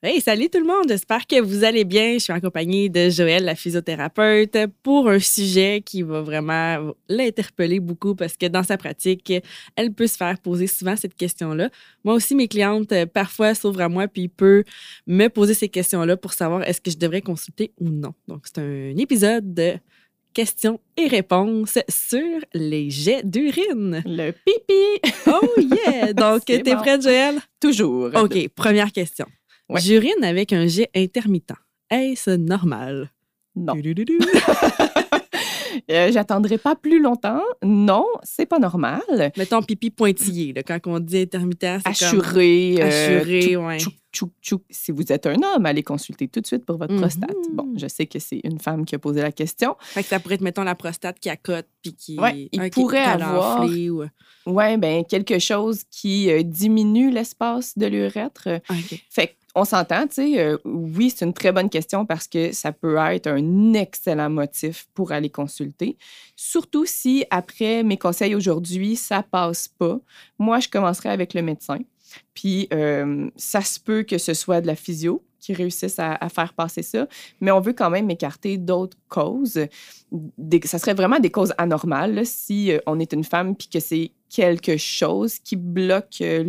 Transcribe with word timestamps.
Hey, 0.00 0.20
salut 0.20 0.48
tout 0.48 0.60
le 0.60 0.64
monde! 0.64 0.84
J'espère 0.86 1.26
que 1.26 1.40
vous 1.40 1.64
allez 1.64 1.82
bien. 1.82 2.12
Je 2.14 2.18
suis 2.20 2.32
accompagnée 2.32 2.88
de 2.88 3.10
Joël, 3.10 3.44
la 3.44 3.56
physiothérapeute, 3.56 4.56
pour 4.84 5.08
un 5.08 5.18
sujet 5.18 5.82
qui 5.84 6.02
va 6.02 6.20
vraiment 6.22 6.92
l'interpeller 7.08 7.80
beaucoup 7.80 8.14
parce 8.14 8.36
que 8.36 8.46
dans 8.46 8.62
sa 8.62 8.76
pratique, 8.76 9.32
elle 9.74 9.92
peut 9.92 10.06
se 10.06 10.16
faire 10.16 10.38
poser 10.38 10.68
souvent 10.68 10.94
cette 10.94 11.16
question-là. 11.16 11.70
Moi 12.04 12.14
aussi, 12.14 12.36
mes 12.36 12.46
clientes, 12.46 12.92
euh, 12.92 13.06
parfois, 13.06 13.56
s'ouvrent 13.56 13.80
à 13.80 13.88
moi 13.88 14.06
puis 14.06 14.28
peuvent 14.28 14.62
me 15.08 15.26
poser 15.26 15.54
ces 15.54 15.68
questions-là 15.68 16.16
pour 16.16 16.32
savoir 16.32 16.62
est-ce 16.62 16.80
que 16.80 16.92
je 16.92 16.96
devrais 16.96 17.20
consulter 17.20 17.72
ou 17.80 17.88
non. 17.88 18.14
Donc, 18.28 18.44
c'est 18.44 18.60
un 18.60 18.96
épisode 18.96 19.52
de 19.52 19.78
questions 20.32 20.78
et 20.96 21.08
réponses 21.08 21.80
sur 21.88 22.38
les 22.54 22.88
jets 22.88 23.24
d'urine. 23.24 24.04
Le 24.06 24.30
pipi! 24.46 25.10
Oh 25.26 25.60
yeah! 25.60 26.12
Donc, 26.12 26.44
t'es 26.44 26.62
bon. 26.62 26.76
prête, 26.76 27.02
Joël? 27.02 27.40
Toujours. 27.58 28.10
OK, 28.14 28.48
première 28.50 28.92
question. 28.92 29.26
Ouais. 29.68 29.80
J'urine 29.80 30.22
avec 30.24 30.52
un 30.52 30.66
jet 30.66 30.90
intermittent. 30.94 31.52
Est-ce 31.90 32.30
normal? 32.30 33.10
Non. 33.56 33.74
Euh, 35.90 36.10
J'attendrai 36.12 36.58
pas 36.58 36.74
plus 36.74 37.00
longtemps. 37.00 37.40
Non, 37.62 38.04
c'est 38.22 38.46
pas 38.46 38.58
normal. 38.58 39.00
Mettons 39.36 39.62
pipi 39.62 39.90
pointillé. 39.90 40.52
là, 40.52 40.62
quand 40.62 40.78
on 40.86 40.98
dit 40.98 41.18
intermittent, 41.18 41.60
c'est 41.62 41.82
comme... 42.10 42.20
Assuré. 42.20 42.76
euh, 42.80 42.86
Assuré, 43.20 43.40
tchouk, 43.42 43.66
ouais. 43.66 43.78
tchouk, 43.78 43.94
tchouk, 44.12 44.30
tchouk. 44.42 44.62
Si 44.70 44.92
vous 44.92 45.10
êtes 45.12 45.26
un 45.26 45.36
homme, 45.42 45.64
allez 45.66 45.82
consulter 45.82 46.28
tout 46.28 46.40
de 46.40 46.46
suite 46.46 46.66
pour 46.66 46.76
votre 46.78 46.92
Mhm. 46.92 47.00
prostate. 47.00 47.36
Bon, 47.52 47.72
je 47.76 47.86
sais 47.86 48.06
que 48.06 48.18
c'est 48.18 48.40
une 48.44 48.58
femme 48.58 48.84
qui 48.84 48.96
a 48.96 48.98
posé 48.98 49.22
la 49.22 49.32
question. 49.32 49.76
Fait 49.80 50.02
que 50.02 50.08
ça 50.08 50.20
pourrait 50.20 50.34
être, 50.34 50.40
mettons, 50.42 50.64
la 50.64 50.74
prostate 50.74 51.20
qui 51.20 51.30
accote 51.30 51.66
puis 51.82 51.94
qui... 51.94 52.18
Ouais, 52.18 52.48
il 52.52 52.70
pourrait 52.70 53.04
qui 53.04 53.08
avoir- 53.08 53.64
ou... 53.64 54.04
Ouais, 54.46 54.76
ben 54.78 55.04
quelque 55.04 55.38
chose 55.38 55.84
qui 55.90 56.30
euh, 56.30 56.42
diminue 56.42 57.10
l'espace 57.10 57.78
de 57.78 57.86
l'urètre. 57.86 58.48
OK. 58.70 59.04
Fait 59.10 59.36
on 59.58 59.64
s'entend, 59.64 60.06
tu 60.06 60.14
sais, 60.14 60.40
euh, 60.40 60.56
oui, 60.64 61.12
c'est 61.14 61.24
une 61.24 61.32
très 61.32 61.52
bonne 61.52 61.68
question 61.68 62.06
parce 62.06 62.28
que 62.28 62.52
ça 62.52 62.72
peut 62.72 62.96
être 62.96 63.26
un 63.26 63.74
excellent 63.74 64.30
motif 64.30 64.86
pour 64.94 65.12
aller 65.12 65.30
consulter. 65.30 65.98
Surtout 66.36 66.86
si, 66.86 67.24
après 67.30 67.82
mes 67.82 67.96
conseils 67.96 68.34
aujourd'hui, 68.34 68.96
ça 68.96 69.22
passe 69.22 69.68
pas. 69.68 69.98
Moi, 70.38 70.60
je 70.60 70.68
commencerai 70.68 71.08
avec 71.08 71.34
le 71.34 71.42
médecin. 71.42 71.78
Puis, 72.34 72.68
euh, 72.72 73.28
ça 73.36 73.60
se 73.60 73.80
peut 73.80 74.04
que 74.04 74.16
ce 74.18 74.32
soit 74.32 74.60
de 74.60 74.66
la 74.66 74.76
physio 74.76 75.24
qui 75.40 75.54
réussisse 75.54 75.98
à, 75.98 76.28
faire 76.28 76.52
passer 76.52 76.82
ça, 76.82 77.06
mais 77.40 77.50
on 77.50 77.60
veut 77.60 77.72
quand 77.72 77.90
même 77.90 78.10
écarter 78.10 78.58
d'autres 78.58 78.96
causes. 79.08 79.60
Ça 80.64 80.78
serait 80.78 80.94
vraiment 80.94 81.20
des 81.20 81.30
causes 81.30 81.54
anormales 81.58 82.26
si 82.26 82.72
euh, 82.72 82.78
on 82.86 82.98
est 82.98 83.12
une 83.12 83.24
femme 83.24 83.54
puis 83.54 83.68
que 83.68 83.80
c'est 83.80 84.12
quelque 84.28 84.76
chose 84.76 85.38
qui 85.38 85.56
bloque 85.56 86.20
euh, 86.20 86.42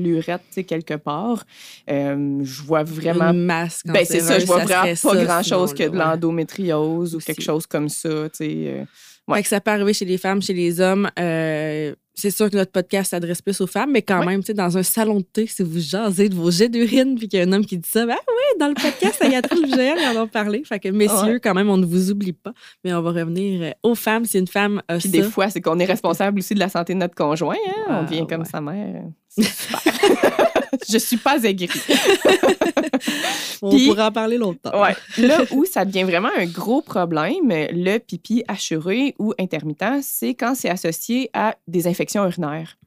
sais, 0.51 0.63
quelque 0.63 0.95
part. 0.95 1.45
Euh, 1.89 2.39
je 2.43 2.61
vois 2.63 2.83
vraiment 2.83 3.29
Une 3.31 3.45
masse 3.45 3.81
ben, 3.85 4.05
c'est 4.05 4.19
ça, 4.19 4.39
je 4.39 4.45
vois 4.45 4.63
vraiment 4.65 4.95
pas 5.01 5.23
grand-chose 5.23 5.73
que 5.73 5.83
de 5.83 5.89
ouais. 5.89 5.97
l'endométriose 5.97 7.15
ou 7.15 7.19
quelque 7.19 7.41
chose 7.41 7.65
comme 7.65 7.89
ça, 7.89 8.29
tu 8.29 8.37
sais. 8.37 8.49
euh. 8.67 8.85
Ouais. 9.29 9.37
Fait 9.37 9.43
que 9.43 9.49
ça 9.49 9.61
peut 9.61 9.71
arriver 9.71 9.93
chez 9.93 10.05
les 10.05 10.17
femmes, 10.17 10.41
chez 10.41 10.53
les 10.53 10.81
hommes. 10.81 11.09
Euh, 11.19 11.93
c'est 12.15 12.31
sûr 12.31 12.49
que 12.49 12.57
notre 12.57 12.71
podcast 12.73 13.11
s'adresse 13.11 13.41
plus 13.41 13.61
aux 13.61 13.67
femmes, 13.67 13.91
mais 13.93 14.01
quand 14.01 14.19
Ouais. 14.19 14.25
même, 14.25 14.41
tu 14.41 14.47
sais, 14.47 14.53
dans 14.53 14.77
un 14.77 14.83
salon 14.83 15.19
de 15.19 15.23
thé, 15.23 15.47
si 15.47 15.63
vous 15.63 15.79
jasez 15.79 16.27
de 16.27 16.35
vos 16.35 16.51
jets 16.51 16.67
d'urine, 16.67 17.15
puis 17.17 17.29
qu'il 17.29 17.39
y 17.39 17.41
a 17.41 17.45
un 17.45 17.51
homme 17.53 17.65
qui 17.65 17.77
dit 17.77 17.87
ça, 17.87 18.05
ben 18.05 18.17
oui, 18.27 18.59
dans 18.59 18.67
le 18.67 18.73
podcast, 18.73 19.21
il 19.23 19.31
y 19.31 19.35
a 19.35 19.41
tout 19.41 19.55
le 19.61 19.67
GL, 19.69 19.97
ils 19.97 20.17
en 20.17 20.23
ont 20.23 20.27
parlé. 20.27 20.61
Fait 20.65 20.79
que, 20.79 20.89
messieurs, 20.89 21.39
quand 21.41 21.53
même, 21.53 21.69
on 21.69 21.77
ne 21.77 21.85
vous 21.85 22.11
oublie 22.11 22.33
pas. 22.33 22.51
Mais 22.83 22.93
on 22.93 23.01
va 23.01 23.11
revenir 23.11 23.61
euh, 23.61 23.71
aux 23.83 23.95
femmes. 23.95 24.25
Si 24.25 24.37
une 24.37 24.47
femme 24.47 24.81
a 24.89 24.95
Puis 24.97 25.03
ça, 25.03 25.09
des 25.09 25.23
fois, 25.23 25.49
c'est 25.49 25.61
qu'on 25.61 25.79
est 25.79 25.85
responsable 25.85 26.39
aussi 26.39 26.53
de 26.55 26.59
la 26.59 26.67
santé 26.67 26.93
de 26.93 26.99
notre 26.99 27.15
conjoint. 27.15 27.55
hein. 27.55 27.83
Ah, 27.87 27.99
on 28.01 28.03
devient 28.03 28.25
comme 28.27 28.41
ouais. 28.41 28.47
sa 28.51 28.59
mère. 28.59 29.03
C'est 29.29 29.43
super. 29.43 30.47
je 30.89 30.97
suis 30.97 31.17
pas 31.17 31.43
aigrie. 31.43 31.69
on 33.61 33.69
puis- 33.69 33.87
pourra 33.87 34.07
en 34.07 34.11
parler 34.11 34.37
longtemps. 34.37 34.81
Ouais. 34.81 34.95
Là 35.17 35.43
où 35.51 35.65
ça 35.65 35.85
devient 35.85 36.03
vraiment 36.03 36.29
un 36.37 36.45
gros 36.45 36.81
problème, 36.81 37.49
le 37.49 37.97
pipi 37.97 38.43
assuré 38.47 39.15
ou 39.19 39.33
intermittent, 39.39 40.01
c'est 40.01 40.33
quand 40.35 40.55
c'est 40.55 40.69
associé 40.69 41.29
à 41.33 41.55
des 41.67 41.87
infections 41.87 42.25
urinaires. 42.25 42.77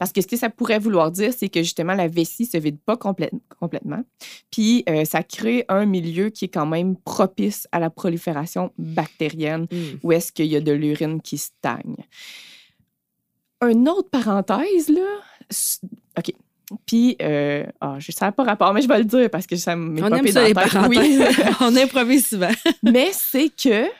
Parce 0.00 0.10
que 0.12 0.20
ce 0.20 0.26
que 0.26 0.36
ça 0.36 0.50
pourrait 0.50 0.78
vouloir 0.80 1.10
dire, 1.12 1.32
c'est 1.36 1.48
que 1.48 1.62
justement, 1.62 1.94
la 1.94 2.08
vessie 2.08 2.44
se 2.46 2.56
vide 2.56 2.78
pas 2.84 2.96
complète- 2.96 3.30
complètement. 3.60 4.02
Puis, 4.50 4.82
euh, 4.88 5.04
ça 5.04 5.22
crée 5.22 5.64
un 5.68 5.86
milieu 5.86 6.30
qui 6.30 6.46
est 6.46 6.48
quand 6.48 6.66
même 6.66 6.96
propice 6.96 7.68
à 7.70 7.78
la 7.78 7.88
prolifération 7.88 8.72
bactérienne, 8.78 9.66
Mm. 9.70 9.76
où 10.02 10.12
est-ce 10.12 10.32
qu'il 10.32 10.46
y 10.46 10.56
a 10.56 10.60
de 10.60 10.72
l'urine 10.72 11.20
qui 11.22 11.38
stagne. 11.38 11.96
Une 13.62 13.88
autre 13.88 14.08
parenthèse, 14.10 14.88
là. 14.88 15.06
OK. 16.18 16.32
Puis, 16.86 17.16
euh, 17.20 17.64
je 17.98 18.12
ça 18.12 18.26
n'a 18.26 18.32
pas 18.32 18.44
rapport, 18.44 18.72
mais 18.72 18.82
je 18.82 18.88
vais 18.88 18.98
le 18.98 19.04
dire 19.04 19.30
parce 19.30 19.46
que 19.46 19.56
ça 19.56 19.74
m'est 19.76 20.02
On 20.02 20.08
aime 20.08 20.26
ça, 20.28 20.46
les 20.46 20.54
tête. 20.54 20.76
Oui. 20.88 21.20
on 21.60 21.76
improvise 21.76 22.28
souvent. 22.28 22.50
Mais 22.82 23.10
c'est 23.12 23.48
que, 23.48 23.84
tu 23.86 23.90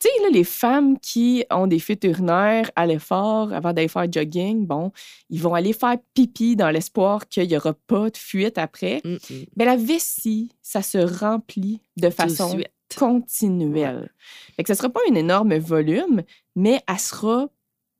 sais, 0.00 0.30
les 0.30 0.44
femmes 0.44 0.98
qui 0.98 1.44
ont 1.50 1.66
des 1.66 1.78
fuites 1.78 2.04
urinaires 2.04 2.70
à 2.76 2.86
l'effort 2.86 3.52
avant 3.52 3.72
d'aller 3.72 3.88
faire 3.88 4.10
jogging, 4.10 4.66
bon, 4.66 4.92
ils 5.30 5.40
vont 5.40 5.54
aller 5.54 5.72
faire 5.72 5.96
pipi 6.14 6.56
dans 6.56 6.70
l'espoir 6.70 7.28
qu'il 7.28 7.48
n'y 7.48 7.56
aura 7.56 7.72
pas 7.72 8.10
de 8.10 8.16
fuite 8.16 8.58
après. 8.58 9.00
Mm. 9.04 9.16
Mais 9.56 9.64
la 9.64 9.76
vessie, 9.76 10.52
ça 10.62 10.82
se 10.82 10.98
remplit 10.98 11.80
de 11.96 12.08
Tout 12.08 12.14
façon 12.14 12.50
suite. 12.50 12.68
continuelle. 12.96 14.10
Fait 14.56 14.64
que 14.64 14.68
ce 14.68 14.72
ne 14.72 14.76
sera 14.76 14.88
pas 14.90 15.00
un 15.10 15.14
énorme 15.14 15.56
volume, 15.56 16.22
mais 16.54 16.82
elle 16.86 16.98
sera 16.98 17.48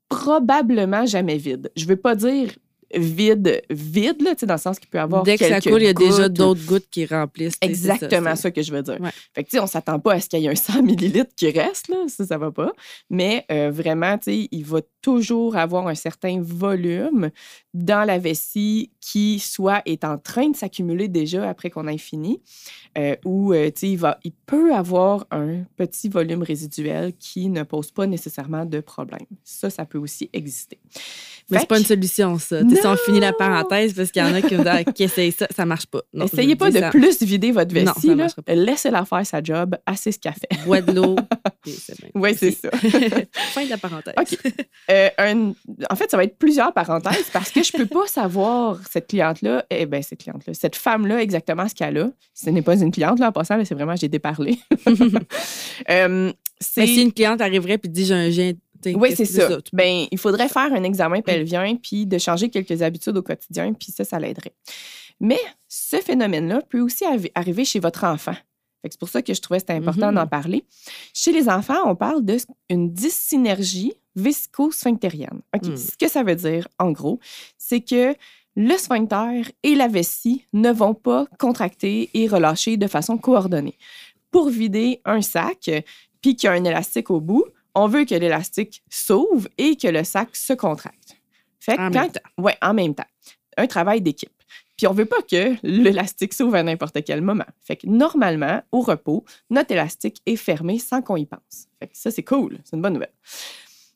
probablement 0.09 1.05
jamais 1.05 1.37
vide. 1.37 1.71
Je 1.75 1.85
veux 1.85 1.95
pas 1.95 2.15
dire 2.15 2.51
vide, 2.95 3.61
vide, 3.69 4.21
là, 4.21 4.31
tu 4.33 4.41
sais, 4.41 4.45
dans 4.45 4.55
le 4.55 4.59
sens 4.59 4.79
qu'il 4.79 4.89
peut 4.89 4.99
avoir 4.99 5.23
Dès 5.23 5.37
que 5.37 5.47
ça 5.47 5.61
coule, 5.61 5.81
il 5.81 5.85
y 5.85 5.89
a 5.89 5.93
déjà 5.93 6.29
d'autres 6.29 6.65
gouttes 6.65 6.89
qui 6.89 7.05
remplissent. 7.05 7.57
Exactement 7.61 8.35
ça, 8.35 8.51
que 8.51 8.61
je 8.61 8.71
veux 8.71 8.81
dire. 8.81 8.99
Ouais. 8.99 9.11
Fait 9.33 9.43
que, 9.43 9.59
on 9.59 9.67
s'attend 9.67 9.99
pas 9.99 10.13
à 10.13 10.19
ce 10.19 10.29
qu'il 10.29 10.39
y 10.39 10.45
ait 10.45 10.49
un 10.49 10.55
100 10.55 10.83
millilitres 10.83 11.33
qui 11.35 11.51
reste, 11.51 11.87
là. 11.89 11.97
Ça, 12.07 12.25
ça 12.25 12.37
va 12.37 12.51
pas. 12.51 12.71
Mais 13.09 13.45
euh, 13.51 13.71
vraiment, 13.71 14.17
il 14.27 14.63
va 14.63 14.81
toujours 15.01 15.55
avoir 15.55 15.87
un 15.87 15.95
certain 15.95 16.41
volume 16.41 17.29
dans 17.73 18.03
la 18.05 18.17
vessie 18.17 18.89
qui 18.99 19.39
soit 19.39 19.81
est 19.85 20.03
en 20.03 20.17
train 20.17 20.49
de 20.49 20.55
s'accumuler 20.55 21.07
déjà 21.07 21.47
après 21.49 21.69
qu'on 21.69 21.87
ait 21.87 21.97
fini, 21.99 22.41
euh, 22.97 23.15
ou, 23.25 23.53
euh, 23.53 23.69
il, 23.81 23.97
va- 23.97 24.19
il 24.23 24.31
peut 24.31 24.73
avoir 24.73 25.27
un 25.31 25.63
petit 25.77 26.09
volume 26.09 26.41
résiduel 26.41 27.13
qui 27.19 27.47
ne 27.49 27.61
pose 27.63 27.91
pas 27.91 28.07
nécessairement 28.07 28.65
de 28.65 28.79
problème. 28.79 29.21
Ça, 29.43 29.69
ça 29.69 29.85
peut 29.85 29.99
aussi 29.99 30.29
exister. 30.33 30.79
Mais 31.51 31.59
c'est 31.59 31.67
pas 31.67 31.79
une 31.79 31.85
solution, 31.85 32.37
ça. 32.37 32.61
Si 32.61 32.85
on 32.85 32.95
finit 32.95 33.19
la 33.19 33.33
parenthèse, 33.33 33.93
parce 33.93 34.11
qu'il 34.11 34.21
y 34.21 34.25
en 34.25 34.33
a 34.35 34.41
qui, 34.41 34.55
disent, 34.55 34.93
qui 34.93 35.03
essayent 35.03 35.31
ça, 35.31 35.47
ça 35.55 35.65
marche 35.65 35.87
pas. 35.87 36.01
Non, 36.13 36.25
Essayez 36.25 36.55
pas 36.55 36.69
de 36.71 36.79
ça- 36.79 36.89
plus 36.91 37.21
vider 37.23 37.51
votre 37.51 37.73
vessie. 37.73 38.13
Laissez-la 38.47 39.05
faire 39.05 39.25
sa 39.25 39.41
job. 39.43 39.75
Assez 39.85 40.11
ce 40.11 40.19
qu'elle 40.19 40.33
fait. 40.33 40.63
Bois 40.65 40.81
de 40.81 40.91
l'eau. 40.91 41.15
c'est 41.71 41.99
bien. 41.99 42.09
Oui, 42.15 42.35
c'est 42.37 42.51
ça. 42.51 42.69
fin 43.51 43.65
de 43.65 43.69
la 43.69 43.77
parenthèse. 43.77 44.13
OK. 44.17 44.37
Euh, 44.91 45.09
un- 45.17 45.53
en 45.89 45.95
fait, 45.95 46.09
ça 46.11 46.17
va 46.17 46.23
être 46.23 46.37
plusieurs 46.37 46.73
parenthèses 46.73 47.29
parce 47.31 47.51
que 47.51 47.63
je 47.63 47.71
peux 47.71 47.85
pas 47.85 48.07
savoir 48.07 48.79
cette 48.89 49.07
cliente-là, 49.07 49.65
eh 49.69 49.85
ben 49.85 50.01
cette 50.01 50.19
cliente-là, 50.19 50.53
cette 50.53 50.75
femme-là 50.75 51.21
exactement 51.21 51.67
ce 51.67 51.75
qu'elle 51.75 51.97
a. 51.97 52.09
Ce 52.33 52.49
n'est 52.49 52.61
pas 52.61 52.75
une 52.75 52.91
cliente, 52.91 53.19
là, 53.19 53.27
en 53.29 53.31
passant, 53.31 53.63
c'est 53.65 53.75
vraiment, 53.75 53.95
j'ai 53.95 54.07
déparlé. 54.09 54.57
euh. 55.89 56.31
Mais 56.77 56.87
si 56.87 57.01
une 57.01 57.13
cliente 57.13 57.41
arriverait 57.41 57.79
et 57.81 57.87
dit 57.87 58.05
j'ai 58.05 58.13
un 58.13 58.31
sais, 58.31 58.95
Oui, 58.95 59.13
c'est 59.15 59.25
ça. 59.25 59.47
tu- 59.61 59.71
Ben, 59.73 60.05
il 60.11 60.17
faudrait 60.17 60.49
faire 60.49 60.73
un 60.73 60.83
examen 60.83 61.21
pelvien 61.21 61.75
puis 61.75 62.05
de 62.05 62.17
changer 62.17 62.49
quelques 62.49 62.81
habitudes 62.81 63.15
au 63.17 63.21
quotidien, 63.23 63.73
puis 63.73 63.91
ça, 63.91 64.03
ça 64.03 64.19
l'aiderait. 64.19 64.53
Mais 65.21 65.39
ce 65.67 65.97
phénomène-là 65.97 66.61
peut 66.69 66.79
aussi 66.79 67.03
arri- 67.05 67.31
arriver 67.35 67.65
chez 67.65 67.79
votre 67.79 68.05
enfant. 68.05 68.35
C'est 68.83 68.97
pour 68.99 69.09
ça 69.09 69.21
que 69.21 69.33
je 69.33 69.41
trouvais 69.41 69.59
que 69.59 69.63
c'était 69.63 69.73
important 69.73 70.07
Mhm. 70.09 70.15
d'en 70.15 70.27
parler. 70.27 70.63
Chez 71.13 71.31
les 71.31 71.49
enfants, 71.49 71.81
on 71.85 71.95
parle 71.95 72.23
d'une 72.25 72.91
dyssynergie 72.93 73.93
vésico-sphinctérienne. 74.15 75.41
OK, 75.55 75.67
Mm. 75.67 75.77
Ce 75.77 75.97
que 75.97 76.07
ça 76.09 76.23
veut 76.23 76.35
dire, 76.35 76.67
en 76.79 76.91
gros, 76.91 77.19
c'est 77.57 77.81
que 77.81 78.15
le 78.55 78.77
sphincter 78.77 79.43
et 79.63 79.75
la 79.75 79.87
vessie 79.87 80.45
ne 80.53 80.71
vont 80.71 80.93
pas 80.93 81.27
contracter 81.37 82.09
et 82.13 82.27
relâcher 82.27 82.77
de 82.77 82.87
façon 82.87 83.17
coordonnée. 83.17 83.77
Pour 84.31 84.49
vider 84.49 85.01
un 85.05 85.21
sac, 85.21 85.69
puis 86.21 86.35
qu'il 86.35 86.47
y 86.47 86.51
a 86.51 86.53
un 86.53 86.63
élastique 86.63 87.09
au 87.09 87.19
bout, 87.21 87.45
on 87.75 87.87
veut 87.87 88.05
que 88.05 88.15
l'élastique 88.15 88.83
s'ouvre 88.89 89.47
et 89.57 89.75
que 89.75 89.87
le 89.87 90.03
sac 90.03 90.35
se 90.35 90.53
contracte. 90.53 91.15
Fait 91.59 91.75
que 91.77 91.81
En 91.81 91.91
quand- 91.91 92.01
même 92.01 92.11
temps. 92.11 92.21
Ouais, 92.43 92.57
en 92.61 92.73
même 92.73 92.95
temps. 92.95 93.05
Un 93.57 93.67
travail 93.67 94.01
d'équipe. 94.01 94.31
Puis 94.79 94.87
on 94.87 94.93
veut 94.93 95.03
pas 95.03 95.21
que 95.21 95.55
l'élastique 95.61 96.33
s'ouvre 96.33 96.55
à 96.55 96.63
n'importe 96.63 97.03
quel 97.03 97.21
moment. 97.21 97.43
Fait 97.59 97.75
que 97.75 97.85
normalement, 97.85 98.61
au 98.71 98.79
repos, 98.79 99.25
notre 99.49 99.73
élastique 99.73 100.21
est 100.25 100.37
fermé 100.37 100.79
sans 100.79 101.01
qu'on 101.01 101.17
y 101.17 101.25
pense. 101.25 101.67
Fait 101.79 101.87
que 101.87 101.97
ça, 101.97 102.11
c'est 102.11 102.23
cool. 102.23 102.59
C'est 102.63 102.77
une 102.77 102.81
bonne 102.81 102.93
nouvelle. 102.93 103.11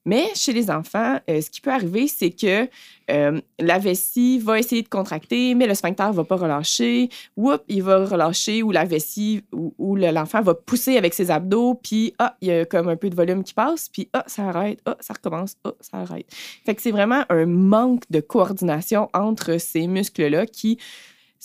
Mais 0.06 0.28
chez 0.36 0.52
les 0.52 0.70
enfants, 0.70 1.20
euh, 1.30 1.42
ce 1.42 1.50
qui 1.50 1.62
peut 1.62 1.72
arriver, 1.72 2.08
c'est 2.08 2.32
que 2.32 2.68
euh, 3.10 3.42
la 3.60 3.80
vessie 3.80 4.40
va 4.40 4.60
essayer 4.60 4.82
de 4.82 4.90
contracter, 4.90 5.56
mais 5.56 5.66
le 5.66 5.76
sphincter 5.76 6.08
ne 6.08 6.14
va 6.14 6.24
pas 6.24 6.36
relâcher. 6.36 7.10
Oups, 7.38 7.64
il 7.70 7.84
va 7.84 8.06
relâcher 8.06 8.64
ou 8.64 8.72
la 8.72 8.86
vessie 8.86 9.44
ou, 9.52 9.96
l'enfant 9.96 10.42
va 10.42 10.54
pousser 10.54 10.98
avec 10.98 11.14
ses 11.14 11.32
abdos, 11.32 11.76
puis 11.76 12.14
ah, 12.20 12.36
il 12.42 12.50
y 12.50 12.52
a 12.52 12.66
comme 12.66 12.90
un 12.90 12.96
peu 12.96 13.10
de 13.10 13.16
volume 13.16 13.44
qui 13.44 13.54
passe, 13.54 13.90
puis 13.90 14.10
ah, 14.14 14.24
ça 14.28 14.48
arrête, 14.50 14.80
ah, 14.86 14.98
ça 15.00 15.14
recommence, 15.14 15.56
ah, 15.64 15.72
ça 15.80 15.98
arrête. 15.98 16.26
Fait 16.66 16.76
que 16.76 16.82
c'est 16.82 16.92
vraiment 16.92 17.24
un 17.30 17.46
manque 17.46 18.04
de 18.10 18.20
coordination 18.20 19.10
entre 19.14 19.58
ces 19.58 19.88
muscles-là 19.88 20.46
qui 20.46 20.78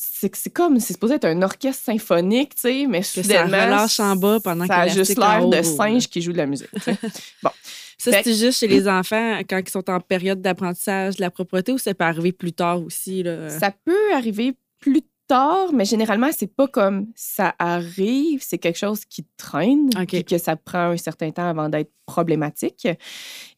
c'est 0.00 0.50
comme, 0.50 0.78
c'est 0.78 0.93
supposé 0.93 1.14
être 1.14 1.25
un 1.25 1.43
orchestre 1.43 1.87
symphonique, 1.87 2.55
tu 2.55 2.60
sais, 2.60 2.87
mais 2.88 3.02
soudainement, 3.02 3.50
ça 3.50 3.66
relâche 3.66 4.00
en 4.00 4.14
bas 4.14 4.38
pendant 4.38 4.64
ça 4.64 4.76
a 4.82 4.88
juste 4.88 5.19
l'air 5.19 5.49
de 5.49 5.60
singe 5.62 6.08
qui 6.08 6.22
joue 6.22 6.31
de 6.32 6.37
la 6.37 6.46
musique. 6.46 6.69
bon. 7.43 7.50
Ça, 7.99 8.23
c'est 8.23 8.35
juste 8.35 8.61
chez 8.61 8.69
les 8.69 8.87
enfants 8.89 9.41
quand 9.49 9.59
ils 9.59 9.69
sont 9.69 9.91
en 9.91 10.00
période 10.00 10.41
d'apprentissage 10.41 11.17
de 11.17 11.21
la 11.21 11.31
propreté 11.31 11.73
ou 11.73 11.79
ça 11.79 11.95
peut 11.95 12.05
arriver 12.05 12.33
plus 12.33 12.53
tard 12.53 12.83
aussi? 12.83 13.23
Là? 13.25 13.50
Ça 13.50 13.73
peut 13.85 14.15
arriver 14.15 14.55
plus 14.79 15.03
tard, 15.27 15.73
mais 15.73 15.85
généralement, 15.85 16.31
c'est 16.37 16.53
pas 16.53 16.69
comme 16.69 17.09
ça 17.15 17.55
arrive, 17.59 18.41
c'est 18.43 18.59
quelque 18.59 18.79
chose 18.79 19.05
qui 19.05 19.27
traîne, 19.37 19.91
et 20.12 20.25
que 20.25 20.39
ça 20.39 20.56
prend 20.56 20.91
un 20.91 20.97
certain 20.97 21.31
temps 21.31 21.49
avant 21.49 21.69
d'être 21.69 21.93
problématique. 22.06 22.89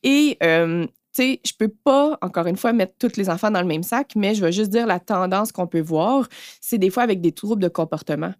Et 0.03 0.37
euh, 0.43 0.87
tu 1.15 1.23
sais, 1.23 1.41
je 1.45 1.53
peux 1.59 1.69
pas, 1.69 2.19
encore 2.23 2.47
une 2.47 2.57
fois, 2.57 2.73
mettre 2.73 2.95
tous 2.99 3.17
les 3.17 3.31
enfants 3.31 3.51
dans 3.51 3.61
le 3.61 3.67
même 3.67 3.83
sac, 3.83 4.13
mais 4.17 4.35
je 4.35 4.45
vais 4.45 4.53
juste 4.53 4.71
dire 4.71 4.87
la 4.87 5.01
tendance 5.01 5.53
qu'on 5.53 5.67
peut 5.67 5.81
voir, 5.81 6.29
c'est 6.61 6.79
des 6.79 6.91
fois 6.91 7.03
avec 7.03 7.21
des 7.21 7.33
troubles 7.33 7.63
de 7.63 7.69
comportement. 7.69 8.33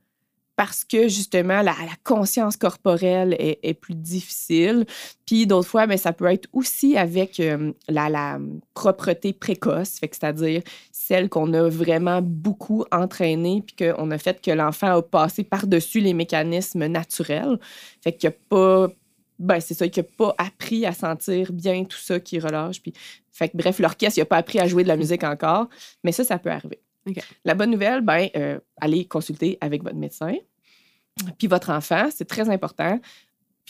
Parce 0.61 0.85
que 0.85 1.09
justement, 1.09 1.63
la, 1.63 1.75
conscience 2.05 2.59
corporelle 2.59 3.35
est, 3.39 3.73
plus 3.73 3.95
difficile. 3.95 4.85
Puis 5.25 5.47
d'autres 5.47 5.67
fois, 5.67 5.87
mais 5.87 5.95
ben, 5.95 5.99
ça 5.99 6.13
peut 6.13 6.27
être 6.27 6.51
aussi 6.53 6.99
avec 6.99 7.41
euh, 7.41 7.73
la, 7.89 8.39
propreté 8.75 9.33
précoce, 9.33 10.01
c'est-à-dire 10.03 10.61
celle 10.93 11.31
qu'on 11.31 11.55
a 11.55 11.67
vraiment 11.71 12.21
beaucoup 12.21 12.85
entraînée, 12.93 13.65
puis 13.67 13.75
qu'on 13.75 14.11
a 14.11 14.19
fait 14.19 14.43
que 14.43 14.51
l'enfant 14.51 14.99
a 14.99 15.03
passé 15.03 15.45
par-dessus 15.45 16.01
les 16.01 16.13
mécanismes 16.13 16.89
naturels. 16.89 17.59
Fait 18.03 18.13
qu'il 18.13 18.29
n'y 18.29 18.35
a 18.35 18.39
pas 18.51 18.89
ben, 19.39 19.61
c'est 19.61 19.73
ça, 19.73 19.89
qui 19.89 20.01
n'a 20.01 20.05
pas 20.19 20.35
appris 20.37 20.85
à 20.85 20.93
sentir 20.93 21.55
bien 21.55 21.85
tout 21.85 21.97
ça 21.97 22.21
qui 22.21 22.39
relâche. 22.39 22.83
Puis, 22.83 22.93
fait 23.33 23.49
que, 23.49 23.57
bref, 23.57 23.79
l'orchestre, 23.79 24.19
il 24.19 24.21
n'a 24.21 24.27
pas 24.27 24.37
appris 24.37 24.61
à 24.61 24.67
jouer 24.67 24.83
de 24.83 24.89
la 24.89 24.99
musique 24.99 25.25
encore, 25.25 25.71
mais 26.05 26.13
ça, 26.13 26.23
ça 26.23 26.39
peut 26.39 26.51
arriver. 26.51 26.83
La 27.47 27.55
bonne 27.55 27.71
nouvelle, 27.71 28.03
ben, 28.03 28.29
euh, 28.37 28.61
allez 28.77 29.07
consulter 29.07 29.57
avec 29.63 29.83
votre 29.83 29.97
médecin. 29.97 30.35
Puis 31.39 31.47
votre 31.47 31.71
enfant, 31.71 32.09
c'est 32.15 32.27
très 32.27 32.49
important. 32.49 32.99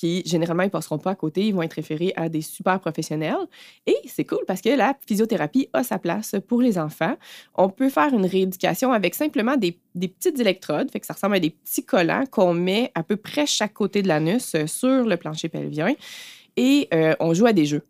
Puis 0.00 0.22
généralement, 0.24 0.62
ils 0.62 0.66
ne 0.66 0.70
passeront 0.70 0.96
pas 0.96 1.10
à 1.10 1.14
côté, 1.14 1.46
ils 1.46 1.54
vont 1.54 1.60
être 1.60 1.74
référés 1.74 2.14
à 2.16 2.30
des 2.30 2.40
super 2.40 2.80
professionnels. 2.80 3.46
Et 3.86 3.96
c'est 4.06 4.24
cool 4.24 4.44
parce 4.46 4.62
que 4.62 4.70
la 4.70 4.96
physiothérapie 5.06 5.68
a 5.74 5.84
sa 5.84 5.98
place 5.98 6.36
pour 6.48 6.62
les 6.62 6.78
enfants. 6.78 7.16
On 7.54 7.68
peut 7.68 7.90
faire 7.90 8.14
une 8.14 8.24
rééducation 8.24 8.92
avec 8.92 9.14
simplement 9.14 9.56
des, 9.58 9.78
petites 9.94 10.40
électrodes, 10.40 10.90
fait 10.90 11.00
que 11.00 11.06
ça 11.06 11.12
ressemble 11.12 11.34
à 11.34 11.40
des 11.40 11.50
petits 11.50 11.84
collants 11.84 12.24
qu'on 12.30 12.54
met 12.54 12.90
à 12.94 13.02
peu 13.02 13.16
près 13.16 13.44
chaque 13.46 13.74
côté 13.74 14.00
de 14.00 14.08
l'anus 14.08 14.54
euh, 14.54 14.66
sur 14.66 15.04
le 15.04 15.16
plancher 15.18 15.50
pelvien. 15.50 15.94
Et 16.56 16.88
euh, 16.94 17.14
on 17.20 17.34
joue 17.34 17.46
à 17.46 17.52
des 17.52 17.66
jeux. 17.66 17.82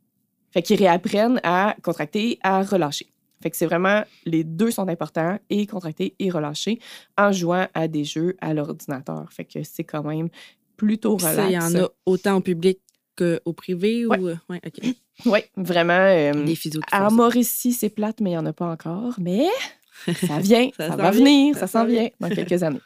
Fait 0.51 0.62
qu'ils 0.62 0.79
réapprennent 0.79 1.41
à 1.45 1.77
contracter, 1.81 2.41
à 2.43 2.62
relâcher. 2.62 3.07
Fait 3.43 3.51
que 3.51 3.57
c'est 3.57 3.67
vraiment, 3.67 4.03
les 4.25 4.45
deux 4.45 4.71
sont 4.71 4.89
importants, 4.89 5.39
et 5.49 5.67
contracter 5.67 6.15
et 6.19 6.31
relâcher, 6.31 6.79
en 7.17 7.33
jouant 7.33 7.67
à 7.75 7.89
des 7.89 8.05
jeux 8.05 8.37
à 8.41 8.53
l'ordinateur. 8.55 9.33
Fait 9.33 9.45
que 9.45 9.63
c'est 9.63 9.85
quand 9.85 10.03
même 10.03 10.29
plutôt 10.77 11.17
relax. 11.17 11.51
Il 11.51 11.53
y 11.53 11.59
en 11.59 11.85
a 11.85 11.89
autant 12.07 12.37
au 12.37 12.41
public 12.41 12.81
qu'au 13.17 13.53
privé? 13.53 14.07
Oui, 14.07 14.19
ou... 14.19 14.29
Euh, 14.29 14.37
ouais, 14.49 14.61
ouais, 15.27 15.51
vraiment. 15.57 15.93
Euh, 15.93 16.45
Des 16.45 16.57
À 16.91 17.11
Mauricie, 17.11 17.73
c'est 17.73 17.91
plate, 17.91 18.21
mais 18.21 18.31
il 18.31 18.35
n'y 18.35 18.39
en 18.39 18.47
a 18.47 18.53
pas 18.53 18.71
encore. 18.71 19.15
Mais 19.19 19.47
ça 20.27 20.39
vient, 20.39 20.71
ça, 20.77 20.97
va 20.97 21.11
venir, 21.11 21.57
ça, 21.57 21.67
s'en 21.67 21.85
vient 21.85 22.09
dans 22.21 22.29
quelques 22.29 22.63
années. 22.63 22.81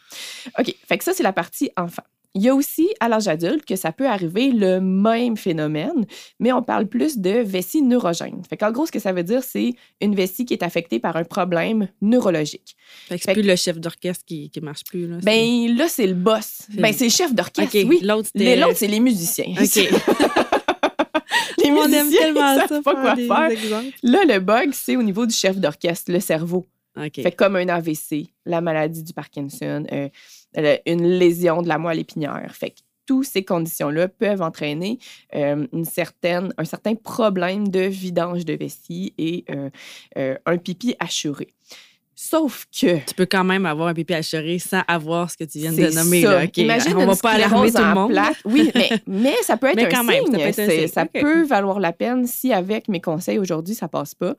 OK, 0.59 0.75
fait 0.89 0.99
que 0.99 1.05
ça, 1.05 1.12
c'est 1.12 1.23
la 1.23 1.33
partie 1.33 1.71
enfant. 1.77 2.03
Il 2.37 2.43
y 2.43 2.49
a 2.49 2.55
aussi 2.55 2.89
à 2.99 3.09
l'âge 3.09 3.29
adulte 3.29 3.65
que 3.65 3.77
ça 3.77 3.93
peut 3.93 4.09
arriver 4.09 4.51
le 4.51 4.81
même 4.81 5.37
phénomène, 5.37 6.05
mais 6.41 6.53
on 6.53 6.62
parle 6.62 6.87
plus 6.87 7.19
de 7.19 7.31
vessie 7.31 7.81
neurogène. 7.81 8.43
Fait 8.51 8.56
qu'en 8.56 8.73
gros, 8.73 8.87
ce 8.87 8.93
que 8.93 8.99
ça 8.99 9.12
veut 9.12 9.23
dire, 9.23 9.45
c'est 9.45 9.75
une 10.01 10.17
vessie 10.17 10.45
qui 10.45 10.53
est 10.53 10.65
affectée 10.65 10.99
par 10.99 11.15
un 11.15 11.23
problème 11.23 11.87
neurologique. 12.03 12.75
Fait 13.07 13.19
que 13.19 13.25
c'est 13.25 13.35
plus 13.35 13.43
le 13.43 13.55
chef 13.55 13.79
d'orchestre 13.79 14.25
qui, 14.25 14.50
qui 14.50 14.61
marche 14.61 14.83
plus. 14.83 15.07
Là, 15.07 15.19
ben 15.23 15.77
là, 15.77 15.87
c'est 15.87 16.09
le 16.09 16.15
boss. 16.15 16.62
Ben 16.71 16.93
c'est 16.93 17.05
le 17.05 17.11
chef 17.11 17.33
d'orchestre, 17.33 17.79
oui. 17.87 18.00
L'autre, 18.03 18.29
c'est 18.33 18.89
les 18.89 19.00
musiciens. 19.00 19.55
OK. 19.57 19.77
les 21.62 21.71
musiciens, 21.71 21.85
on 21.85 21.93
aime 21.93 22.11
tellement 22.11 22.67
ça, 22.67 22.83
pas 22.83 22.95
quoi 22.97 23.15
faire. 23.15 23.50
Là, 24.03 24.25
le 24.25 24.41
bug, 24.41 24.71
c'est 24.73 24.97
au 24.97 25.05
niveau 25.05 25.25
du 25.25 25.35
chef 25.35 25.57
d'orchestre, 25.57 26.11
le 26.11 26.19
cerveau. 26.19 26.67
Fait 26.96 27.32
comme 27.32 27.56
un 27.56 27.69
AVC, 27.69 28.29
la 28.46 28.61
maladie 28.61 29.02
du 29.02 29.12
Parkinson, 29.12 29.85
euh, 29.93 30.08
une 30.87 31.06
lésion 31.06 31.62
de 31.62 31.69
la 31.69 31.79
moelle 31.79 31.99
épinière. 31.99 32.55
Fait 32.55 32.70
que 32.70 32.81
toutes 33.06 33.26
ces 33.26 33.44
conditions-là 33.44 34.08
peuvent 34.08 34.43
entraîner 34.43 34.99
euh, 35.35 35.67
une 35.73 35.85
certaine, 35.85 36.55
un 36.56 36.64
certain 36.64 36.94
problème 36.94 37.69
de 37.69 37.81
vidange 37.81 38.44
de 38.44 38.55
vessie 38.55 39.12
et 39.19 39.44
euh, 39.50 40.38
un 40.46 40.56
pipi 40.58 40.94
assuré. 40.99 41.49
Sauf 42.16 42.66
que. 42.66 43.05
Tu 43.05 43.14
peux 43.16 43.26
quand 43.26 43.44
même 43.44 43.66
avoir 43.66 43.88
un 43.88 43.94
pipi 43.94 44.14
assuré 44.14 44.58
sans 44.58 44.82
avoir 44.87 45.31
ce 45.31 45.37
que 45.37 45.44
tu 45.44 45.58
viens 45.58 45.72
de 45.72 45.94
nommer. 45.94 46.22
Là. 46.22 46.44
Imagine 46.56 46.96
on 46.96 47.06
va 47.06 47.16
pas 47.16 47.32
alarmer 47.32 47.72
tout 47.72 47.78
le 47.78 47.94
monde. 47.94 48.19
Oui, 48.44 48.70
mais, 48.75 48.90
mais, 49.06 49.34
ça 49.43 49.56
peut 49.56 49.66
être 49.76 49.78
un 49.78 49.88
quand 49.88 50.11
signe. 50.11 50.31
Même, 50.31 50.52
ça, 50.52 50.66
peut, 50.66 50.87
ça 50.87 51.06
peut, 51.06 51.44
valoir 51.44 51.81
la 51.81 51.93
peine 51.93 52.26
si, 52.26 52.52
avec 52.52 52.88
mes 52.88 53.00
conseils 53.00 53.38
aujourd'hui, 53.38 53.75
ça 53.75 53.88
passe 53.88 54.14
pas, 54.14 54.34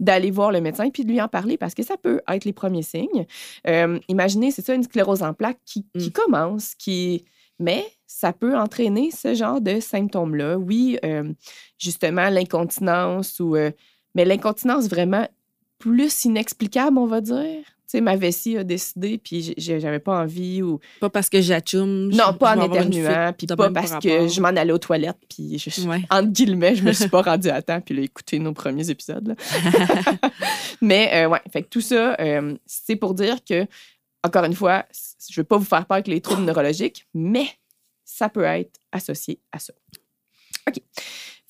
d'aller 0.00 0.30
voir 0.30 0.52
le 0.52 0.60
médecin 0.60 0.90
puis 0.90 1.04
de 1.04 1.10
lui 1.10 1.20
en 1.20 1.28
parler 1.28 1.56
parce 1.56 1.74
que 1.74 1.82
ça 1.82 1.96
peut 1.96 2.20
être 2.28 2.44
les 2.44 2.52
premiers 2.52 2.82
signes. 2.82 3.26
Euh, 3.66 3.98
imaginez, 4.08 4.50
c'est 4.50 4.64
ça, 4.64 4.74
une 4.74 4.84
sclérose 4.84 5.22
en 5.22 5.34
plaques 5.34 5.60
qui, 5.64 5.86
qui 5.98 6.08
mm. 6.08 6.12
commence, 6.12 6.74
qui. 6.74 7.24
Mais 7.58 7.86
ça 8.06 8.34
peut 8.34 8.56
entraîner 8.56 9.10
ce 9.10 9.34
genre 9.34 9.60
de 9.60 9.80
symptômes-là. 9.80 10.58
Oui, 10.58 10.98
euh, 11.04 11.32
justement, 11.78 12.28
l'incontinence 12.28 13.40
ou. 13.40 13.56
Euh, 13.56 13.70
mais 14.14 14.24
l'incontinence 14.24 14.88
vraiment 14.88 15.28
plus 15.78 16.24
inexplicable, 16.24 16.98
on 16.98 17.06
va 17.06 17.20
dire. 17.20 17.64
Tu 17.86 17.92
sais, 17.92 18.00
ma 18.00 18.16
vessie 18.16 18.56
a 18.56 18.64
décidé, 18.64 19.16
puis 19.16 19.54
j'avais 19.56 20.00
pas 20.00 20.20
envie 20.20 20.60
ou... 20.60 20.80
Pas 20.98 21.08
parce 21.08 21.28
que 21.28 21.40
j'accoume. 21.40 22.08
Non, 22.08 22.34
pas 22.34 22.56
en 22.56 22.64
éternuant, 22.64 23.32
puis 23.36 23.46
pas 23.46 23.70
parce 23.70 23.92
que 24.00 24.26
je 24.26 24.40
m'en 24.40 24.48
allais 24.48 24.72
aux 24.72 24.78
toilettes, 24.78 25.20
puis 25.28 25.56
je, 25.56 25.88
entre 26.10 26.28
guillemets, 26.28 26.74
je 26.74 26.82
me 26.82 26.92
suis 26.92 27.08
pas 27.08 27.22
rendue 27.22 27.48
à 27.48 27.62
temps, 27.62 27.80
puis 27.80 27.94
là, 27.94 28.02
écouter 28.02 28.40
nos 28.40 28.52
premiers 28.52 28.90
épisodes. 28.90 29.36
Mais 30.80 31.10
euh, 31.14 31.28
ouais, 31.28 31.40
fait 31.52 31.62
que 31.62 31.68
tout 31.68 31.80
ça, 31.80 32.16
euh, 32.18 32.56
c'est 32.66 32.96
pour 32.96 33.14
dire 33.14 33.36
que, 33.48 33.64
encore 34.24 34.44
une 34.44 34.54
fois, 34.54 34.84
je 35.30 35.40
veux 35.40 35.44
pas 35.44 35.56
vous 35.56 35.64
faire 35.64 35.86
peur 35.86 35.96
avec 35.96 36.08
les 36.08 36.20
troubles 36.20 36.42
neurologiques, 36.42 37.06
mais 37.14 37.46
ça 38.04 38.28
peut 38.28 38.42
être 38.42 38.80
associé 38.90 39.38
à 39.52 39.60
ça. 39.60 39.72
OK. 40.68 40.80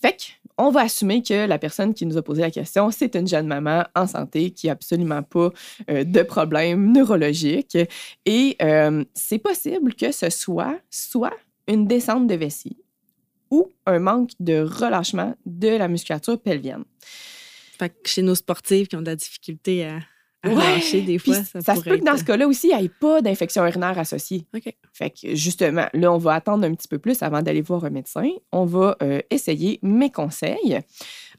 Fait 0.03 0.37
on 0.59 0.71
va 0.71 0.83
assumer 0.83 1.23
que 1.23 1.47
la 1.47 1.59
personne 1.59 1.93
qui 1.95 2.07
nous 2.07 2.17
a 2.17 2.23
posé 2.23 2.43
la 2.43 2.51
question, 2.51 2.91
c'est 2.91 3.15
une 3.15 3.27
jeune 3.27 3.47
maman 3.47 3.85
en 3.95 4.07
santé 4.07 4.51
qui 4.51 4.67
n'a 4.67 4.73
absolument 4.73 5.23
pas 5.23 5.51
euh, 5.91 6.05
de 6.05 6.23
problème 6.23 6.93
neurologique. 6.93 7.77
Et 8.25 8.57
euh, 8.63 9.05
c'est 9.15 9.39
possible 9.39 9.95
que 9.95 10.13
ce 10.13 10.31
soit 10.31 10.79
soit 10.91 11.35
une 11.69 11.87
descente 11.87 12.27
de 12.27 12.35
vessie 12.35 12.79
ou 13.51 13.71
un 13.87 13.99
manque 13.99 14.31
de 14.41 14.61
relâchement 14.61 15.35
de 15.45 15.69
la 15.69 15.89
musculature 15.89 16.41
pelvienne. 16.41 16.85
Chez 18.05 18.23
nos 18.23 18.35
sportifs 18.35 18.89
qui 18.89 18.97
ont 18.97 19.03
de 19.03 19.07
la 19.07 19.17
difficulté 19.17 19.85
à, 19.85 19.99
des 20.47 21.19
fois. 21.19 21.35
Ça, 21.61 21.75
se 21.75 21.81
peut 21.81 21.99
que 21.99 22.05
dans 22.05 22.17
ce 22.17 22.25
cas-là 22.25 22.47
aussi, 22.47 22.69
il 22.69 22.79
n'y 22.79 22.85
ait 22.85 22.89
pas 22.89 23.21
d'infection 23.21 23.65
urinaire 23.67 23.99
associée. 23.99 24.47
Fait 24.93 25.11
que 25.11 25.35
justement, 25.35 25.87
là, 25.93 26.13
on 26.13 26.19
va 26.19 26.35
attendre 26.35 26.67
un 26.67 26.75
petit 26.75 26.89
peu 26.89 26.99
plus 26.99 27.23
avant 27.23 27.43
d'aller 27.43 27.63
voir 27.63 27.85
un 27.85 27.91
médecin. 27.91 28.29
On 28.53 28.65
va 28.65 28.97
euh, 29.03 29.21
essayer 29.31 29.79
mes 29.83 30.11
conseils. 30.11 30.81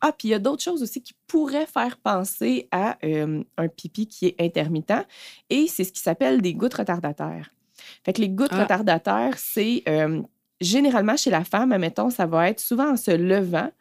Ah, 0.02 0.12
puis 0.12 0.30
il 0.30 0.32
y 0.32 0.34
a 0.34 0.40
d'autres 0.40 0.64
choses 0.64 0.84
aussi 0.84 1.02
qui 1.02 1.14
pourraient 1.28 1.66
faire 1.66 1.98
penser 1.98 2.68
à 2.72 2.98
euh, 3.04 3.44
un 3.58 3.68
pipi 3.68 4.08
qui 4.08 4.28
est 4.28 4.36
intermittent. 4.40 5.08
Et 5.50 5.68
c'est 5.68 5.84
ce 5.84 5.92
qui 5.92 6.02
s'appelle 6.02 6.42
des 6.42 6.54
gouttes 6.54 6.76
retardataires. 6.76 7.52
Fait 8.04 8.14
que 8.14 8.22
les 8.22 8.30
gouttes 8.30 8.50
ah. 8.52 8.64
retardataires, 8.64 9.38
c'est 9.38 9.84
euh, 9.88 10.22
généralement 10.62 11.18
chez 11.18 11.30
la 11.30 11.44
femme, 11.44 11.72
admettons, 11.72 12.10
ça 12.10 12.26
va 12.26 12.50
être 12.50 12.60
souvent 12.60 12.92
en 12.92 12.98
se 12.98 13.12
levant 13.12 13.72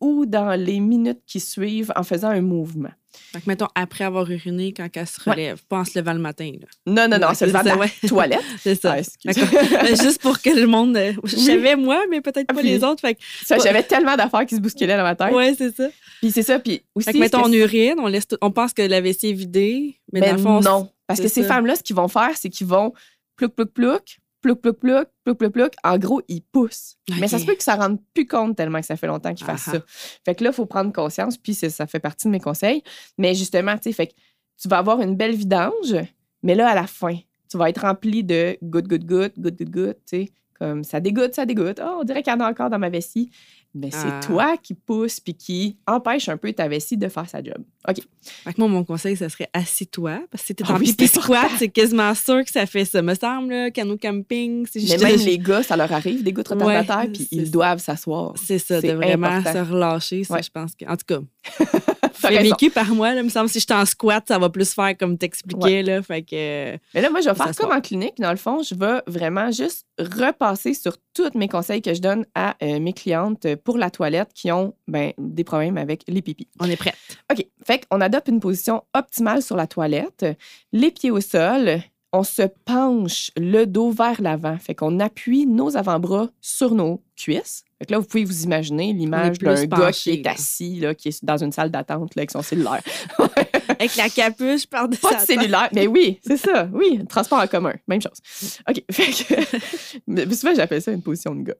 ou 0.00 0.26
dans 0.26 0.58
les 0.58 0.80
minutes 0.80 1.22
qui 1.26 1.40
suivent 1.40 1.92
en 1.96 2.02
faisant 2.02 2.28
un 2.28 2.40
mouvement. 2.40 2.92
Fait 3.32 3.40
que, 3.40 3.44
mettons, 3.46 3.68
après 3.74 4.04
avoir 4.04 4.30
uriné, 4.30 4.72
quand 4.72 4.88
elle 4.94 5.06
se 5.06 5.20
relève, 5.20 5.62
pas 5.68 5.78
en 5.78 5.84
se 5.84 5.98
levant 5.98 6.12
le 6.12 6.18
matin. 6.18 6.50
Là. 6.60 6.66
Non, 6.86 7.08
non, 7.08 7.18
non, 7.26 7.34
se 7.34 7.44
levant 7.44 7.62
la 7.62 7.76
toilette. 8.08 8.44
c'est 8.60 8.80
ça. 8.80 8.96
Ah, 9.26 9.86
juste 9.94 10.20
pour 10.20 10.40
que 10.40 10.50
le 10.50 10.66
monde. 10.66 10.96
Euh, 10.96 11.12
je 11.24 11.36
savais 11.36 11.76
moi, 11.76 12.02
mais 12.10 12.20
peut-être 12.20 12.52
pas 12.52 12.62
les 12.62 12.84
autres. 12.84 13.00
Fait 13.00 13.18
ça, 13.44 13.58
j'avais 13.58 13.82
tellement 13.82 14.16
d'affaires 14.16 14.46
qui 14.46 14.56
se 14.56 14.60
bousculaient 14.60 14.96
dans 14.96 15.02
ma 15.02 15.14
tête. 15.14 15.32
Oui, 15.32 15.54
c'est 15.56 15.74
ça. 15.74 15.88
Puis 16.20 16.30
c'est 16.30 16.42
ça. 16.42 16.58
Puis 16.58 16.82
aussi. 16.94 17.06
Fait 17.06 17.12
que, 17.12 17.18
mettons, 17.18 17.44
on 17.44 17.52
urine, 17.52 17.96
on, 17.98 18.06
laisse 18.06 18.26
on 18.40 18.50
pense 18.50 18.72
que 18.72 18.82
la 18.82 19.00
vessie 19.00 19.30
est 19.30 19.34
vidée, 19.34 20.00
mais, 20.12 20.20
dans 20.20 20.32
le 20.32 20.38
fond. 20.38 20.60
Non. 20.60 20.90
Parce 21.06 21.20
que 21.20 21.28
ces 21.28 21.42
femmes-là, 21.42 21.76
ce 21.76 21.82
qu'ils 21.82 21.96
vont 21.96 22.08
faire, 22.08 22.32
c'est 22.36 22.50
qu'ils 22.50 22.66
vont 22.66 22.92
plouc, 23.36 23.54
plouc, 23.54 23.72
plouc, 23.72 24.18
plouc, 24.56 24.78
plouc, 24.78 24.80
plouc, 24.80 25.08
plouc, 25.24 25.38
plouc, 25.38 25.52
plouc. 25.52 25.72
En 25.84 25.98
gros, 25.98 26.22
il 26.28 26.42
pousse. 26.42 26.96
Mais 27.20 27.28
ça 27.28 27.38
se 27.38 27.44
peut 27.44 27.54
que 27.54 27.62
ça 27.62 27.76
ne 27.76 27.82
rende 27.82 27.98
plus 28.14 28.26
compte 28.26 28.56
tellement 28.56 28.80
que 28.80 28.86
ça 28.86 28.96
fait 28.96 29.06
longtemps 29.06 29.34
qu'il 29.34 29.46
fasse 29.46 29.68
Ah 29.68 29.72
ça. 29.72 29.82
Fait 30.24 30.34
que 30.34 30.44
là, 30.44 30.50
il 30.50 30.54
faut 30.54 30.66
prendre 30.66 30.92
conscience, 30.92 31.36
puis 31.36 31.54
ça 31.54 31.86
fait 31.86 32.00
partie 32.00 32.26
de 32.26 32.32
mes 32.32 32.40
conseils. 32.40 32.82
Mais 33.18 33.34
justement, 33.34 33.76
tu 33.76 33.84
sais, 33.84 33.92
fait 33.92 34.08
que 34.08 34.14
tu 34.60 34.68
vas 34.68 34.78
avoir 34.78 35.00
une 35.00 35.16
belle 35.16 35.34
vidange, 35.34 35.94
mais 36.42 36.54
là, 36.54 36.68
à 36.68 36.74
la 36.74 36.86
fin, 36.86 37.16
tu 37.50 37.56
vas 37.56 37.70
être 37.70 37.82
rempli 37.82 38.24
de 38.24 38.58
goutte, 38.62 38.88
goutte, 38.88 39.04
goutte, 39.04 39.38
goutte, 39.38 39.62
goutte, 39.62 39.98
tu 40.06 40.24
sais, 40.24 40.32
comme 40.58 40.82
ça 40.84 41.00
dégoûte, 41.00 41.34
ça 41.34 41.46
dégoûte. 41.46 41.80
Oh, 41.80 41.98
on 42.00 42.04
dirait 42.04 42.22
qu'il 42.22 42.32
y 42.32 42.36
en 42.36 42.40
a 42.40 42.50
encore 42.50 42.68
dans 42.68 42.78
ma 42.78 42.90
vessie. 42.90 43.30
Mais 43.74 43.90
c'est 43.90 43.98
Ah. 44.08 44.20
toi 44.24 44.56
qui 44.56 44.74
pousse 44.74 45.20
puis 45.20 45.34
qui 45.34 45.76
empêche 45.86 46.28
un 46.28 46.36
peu 46.38 46.52
ta 46.52 46.66
vessie 46.68 46.96
de 46.96 47.06
faire 47.08 47.28
sa 47.28 47.42
job. 47.42 47.58
OK. 47.86 47.96
Fait 48.22 48.52
que 48.54 48.60
moi, 48.60 48.68
mon 48.68 48.82
conseil, 48.82 49.14
ça 49.16 49.28
serait 49.28 49.48
assis-toi. 49.52 50.20
Parce 50.30 50.42
que 50.42 50.46
si 50.48 50.54
t'es 50.54 50.64
Ah 50.66 50.72
en 50.74 50.78
oui, 50.78 50.94
squat, 51.06 51.50
c'est 51.58 51.68
quasiment 51.68 52.14
sûr 52.14 52.42
que 52.44 52.50
ça 52.50 52.64
fait 52.66 52.84
ça. 52.86 53.02
Me 53.02 53.14
semble, 53.14 53.50
là, 53.52 53.70
canot 53.70 53.98
camping. 53.98 54.66
C'est 54.70 54.80
Mais 54.88 54.96
même 55.10 55.20
les 55.20 55.38
gars, 55.38 55.62
ça 55.62 55.76
leur 55.76 55.92
arrive, 55.92 56.22
des 56.22 56.32
gouttes 56.32 56.48
retardataires, 56.48 56.98
Ouais, 57.00 57.08
puis 57.08 57.28
ils 57.30 57.44
ça. 57.46 57.52
doivent 57.52 57.78
s'asseoir. 57.78 58.34
C'est 58.42 58.58
ça, 58.58 58.80
de 58.80 58.88
vraiment 58.92 59.26
important. 59.28 59.52
se 59.66 59.70
relâcher. 59.70 60.24
Ça, 60.24 60.34
Ouais. 60.34 60.42
je 60.42 60.50
pense 60.50 60.74
que. 60.74 60.84
En 60.86 60.96
tout 60.96 61.04
cas, 61.06 61.20
T'as 62.20 62.42
vécu 62.42 62.70
par 62.70 62.86
moi. 62.94 63.14
Là, 63.14 63.22
me 63.22 63.28
semble 63.28 63.48
si 63.48 63.60
je 63.60 63.64
suis 63.64 63.72
en 63.80 63.84
squat, 63.86 64.24
ça 64.26 64.38
va 64.38 64.48
plus 64.50 64.72
faire 64.74 64.96
comme 64.98 65.16
t'expliquais. 65.16 65.82
là. 65.82 66.02
Fait 66.02 66.22
que. 66.22 66.72
Mais 66.94 67.00
là, 67.00 67.10
moi, 67.10 67.20
je 67.20 67.28
vais 67.28 67.34
faire 67.34 67.54
comme 67.56 67.70
en 67.72 67.80
clinique. 67.80 68.14
Dans 68.18 68.30
le 68.32 68.36
fond, 68.36 68.62
je 68.62 68.74
vais 68.74 69.00
vraiment 69.06 69.50
juste 69.52 69.86
repasser 69.98 70.74
sur 70.74 70.96
tous 71.14 71.30
mes 71.34 71.48
conseils 71.48 71.82
que 71.82 71.94
je 71.94 72.00
donne 72.00 72.24
à 72.34 72.56
euh, 72.62 72.80
mes 72.80 72.92
clientes 72.92 73.46
pour 73.64 73.78
la 73.78 73.90
toilette 73.90 74.30
qui 74.34 74.50
ont 74.52 74.74
ben, 74.86 75.12
des 75.18 75.44
problèmes 75.44 75.78
avec 75.78 76.04
les 76.08 76.22
pipis. 76.22 76.48
On 76.60 76.66
est 76.66 76.76
prête. 76.76 76.96
OK. 77.32 77.46
Fait 77.64 77.86
qu'on 77.86 78.00
adopte 78.00 78.28
une 78.28 78.40
position 78.40 78.82
optimale 78.94 79.42
sur 79.42 79.56
la 79.56 79.66
toilette, 79.66 80.26
les 80.72 80.90
pieds 80.90 81.10
au 81.10 81.20
sol. 81.20 81.80
On 82.10 82.22
se 82.22 82.42
penche 82.64 83.30
le 83.36 83.66
dos 83.66 83.90
vers 83.90 84.22
l'avant. 84.22 84.56
Fait 84.56 84.74
qu'on 84.74 84.98
appuie 84.98 85.44
nos 85.44 85.76
avant-bras 85.76 86.28
sur 86.40 86.74
nos 86.74 87.02
cuisses. 87.16 87.64
Fait 87.78 87.84
que 87.84 87.92
là, 87.92 87.98
vous 87.98 88.06
pouvez 88.06 88.24
vous 88.24 88.44
imaginer 88.44 88.94
l'image 88.94 89.38
d'un 89.38 89.66
gars 89.66 89.92
qui 89.92 90.10
est 90.10 90.26
assis, 90.26 90.80
là, 90.80 90.94
qui 90.94 91.08
est 91.08 91.24
dans 91.24 91.36
une 91.36 91.52
salle 91.52 91.70
d'attente 91.70 92.12
avec 92.16 92.30
son 92.30 92.40
cellulaire. 92.40 92.82
Avec 93.78 93.96
la 93.96 94.08
capuche 94.08 94.66
par 94.66 94.88
Pas 94.88 95.14
de 95.14 95.20
cellulaire. 95.20 95.68
Mais 95.72 95.86
oui, 95.86 96.18
c'est 96.26 96.36
ça. 96.36 96.68
Oui, 96.72 97.04
transport 97.08 97.40
en 97.40 97.46
commun. 97.46 97.74
Même 97.86 98.00
chose. 98.00 98.58
OK. 98.68 98.82
Fait 98.90 99.10
que, 99.12 100.34
souvent, 100.34 100.54
j'appelle 100.54 100.82
ça 100.82 100.92
une 100.92 101.02
position 101.02 101.34
de 101.34 101.42
gars. 101.42 101.56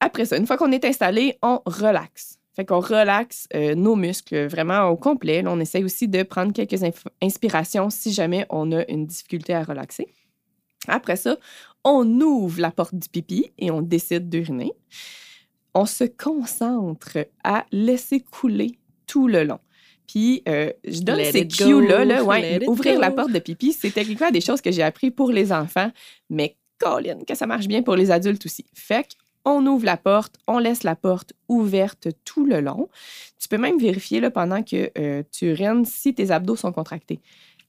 Après 0.00 0.24
ça, 0.24 0.36
une 0.36 0.46
fois 0.46 0.56
qu'on 0.56 0.72
est 0.72 0.84
installé, 0.84 1.38
on 1.42 1.60
relaxe. 1.64 2.38
Fait 2.54 2.64
qu'on 2.64 2.80
relaxe 2.80 3.48
euh, 3.54 3.74
nos 3.74 3.96
muscles 3.96 4.46
vraiment 4.46 4.88
au 4.88 4.96
complet. 4.96 5.42
Là, 5.42 5.50
on 5.52 5.60
essaye 5.60 5.84
aussi 5.84 6.08
de 6.08 6.22
prendre 6.22 6.52
quelques 6.52 6.82
inspirations 7.22 7.88
si 7.88 8.12
jamais 8.12 8.46
on 8.50 8.72
a 8.72 8.84
une 8.90 9.06
difficulté 9.06 9.54
à 9.54 9.62
relaxer. 9.62 10.08
Après 10.88 11.16
ça, 11.16 11.36
on 11.84 12.20
ouvre 12.20 12.60
la 12.60 12.70
porte 12.70 12.94
du 12.94 13.08
pipi 13.08 13.52
et 13.58 13.70
on 13.70 13.80
décide 13.80 14.28
d'uriner. 14.28 14.72
On 15.74 15.86
se 15.86 16.04
concentre 16.04 17.18
à 17.44 17.64
laisser 17.72 18.20
couler 18.20 18.78
tout 19.06 19.28
le 19.28 19.44
long. 19.44 19.60
Puis, 20.12 20.42
euh, 20.46 20.70
je 20.86 21.00
donne 21.00 21.16
Let 21.16 21.32
ces 21.32 21.48
cues-là. 21.48 22.04
Là, 22.04 22.22
ouais, 22.22 22.68
ouvrir 22.68 23.00
la 23.00 23.10
porte 23.10 23.32
de 23.32 23.38
pipi, 23.38 23.72
c'est 23.72 23.90
techniquement 23.92 24.30
des 24.30 24.42
choses 24.42 24.60
que 24.60 24.70
j'ai 24.70 24.82
appris 24.82 25.10
pour 25.10 25.30
les 25.30 25.52
enfants, 25.52 25.90
mais 26.28 26.56
Colin, 26.78 27.20
que 27.26 27.34
ça 27.34 27.46
marche 27.46 27.66
bien 27.66 27.82
pour 27.82 27.96
les 27.96 28.10
adultes 28.10 28.44
aussi. 28.44 28.66
Fait 28.74 29.06
on 29.46 29.64
ouvre 29.66 29.86
la 29.86 29.96
porte, 29.96 30.34
on 30.46 30.58
laisse 30.58 30.82
la 30.82 30.94
porte 30.96 31.32
ouverte 31.48 32.08
tout 32.26 32.44
le 32.44 32.60
long. 32.60 32.90
Tu 33.40 33.48
peux 33.48 33.56
même 33.56 33.78
vérifier 33.78 34.20
là, 34.20 34.30
pendant 34.30 34.62
que 34.62 34.90
euh, 34.98 35.22
tu 35.32 35.46
urines 35.46 35.86
si 35.86 36.14
tes 36.14 36.30
abdos 36.30 36.56
sont 36.56 36.72
contractés. 36.72 37.18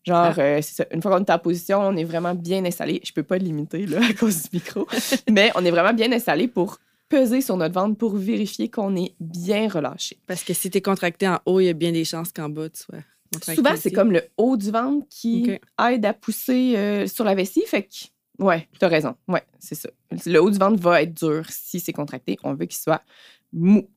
Genre, 0.06 0.34
Ah. 0.38 0.42
euh, 0.42 0.62
ça. 0.62 0.86
Une 0.92 1.02
fois 1.02 1.18
qu'on 1.18 1.24
est 1.24 1.32
en 1.32 1.40
position, 1.40 1.80
on 1.80 1.96
est 1.96 2.04
vraiment 2.04 2.36
bien 2.36 2.66
installé. 2.66 3.00
Je 3.06 3.14
peux 3.14 3.24
pas 3.24 3.38
limiter 3.38 3.86
là, 3.86 4.00
à 4.10 4.14
cause 4.14 4.44
du 4.44 4.50
micro, 4.58 4.86
mais 5.32 5.50
on 5.56 5.64
est 5.64 5.72
vraiment 5.72 5.94
bien 5.94 6.12
installé 6.12 6.50
pour 6.50 6.78
peser 7.14 7.42
sur 7.42 7.58
notre 7.58 7.76
ventre 7.76 7.96
pour 7.96 8.16
vérifier 8.16 8.72
qu'on 8.72 8.96
est 8.96 9.14
bien 9.20 9.70
relâché. 9.70 10.18
Parce 10.26 10.44
que 10.44 10.52
si 10.56 10.72
t'es 10.72 10.82
contracté 10.82 11.28
en 11.28 11.40
haut, 11.46 11.60
il 11.60 11.66
y 11.66 11.70
a 11.70 11.74
bien 11.74 11.92
des 11.92 12.06
chances 12.06 12.32
qu'en 12.32 12.50
bas, 12.50 12.70
tu 12.70 12.82
sois 12.82 13.04
contracté. 13.32 13.56
Souvent, 13.62 13.76
c'est 13.80 13.92
comme 13.92 14.12
le 14.12 14.24
haut 14.36 14.58
du 14.58 14.72
ventre 14.72 15.06
qui 15.12 15.52
aide 15.88 16.06
à 16.06 16.14
pousser 16.14 16.74
euh, 16.76 17.06
sur 17.06 17.24
la 17.24 17.36
vessie. 17.36 17.64
Fait 17.68 17.84
que, 17.84 18.44
ouais, 18.44 18.68
t'as 18.80 18.88
raison. 18.88 19.14
Ouais, 19.28 19.44
c'est 19.60 19.76
ça. 19.76 19.90
Le 20.26 20.40
haut 20.40 20.50
du 20.50 20.58
ventre 20.58 20.82
va 20.82 21.04
être 21.04 21.14
dur 21.14 21.46
si 21.50 21.80
c'est 21.80 21.94
contracté. 21.94 22.40
On 22.44 22.56
veut 22.56 22.66
qu'il 22.66 22.80
soit 22.80 23.04
mou. 23.52 23.88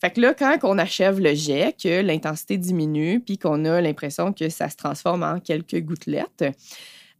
Fait 0.00 0.10
que 0.10 0.22
là, 0.22 0.32
quand 0.32 0.58
on 0.62 0.78
achève 0.78 1.20
le 1.20 1.34
jet, 1.34 1.76
que 1.78 2.00
l'intensité 2.00 2.56
diminue, 2.56 3.20
puis 3.20 3.36
qu'on 3.36 3.66
a 3.66 3.82
l'impression 3.82 4.32
que 4.32 4.48
ça 4.48 4.70
se 4.70 4.76
transforme 4.76 5.22
en 5.22 5.38
quelques 5.38 5.80
gouttelettes, 5.80 6.46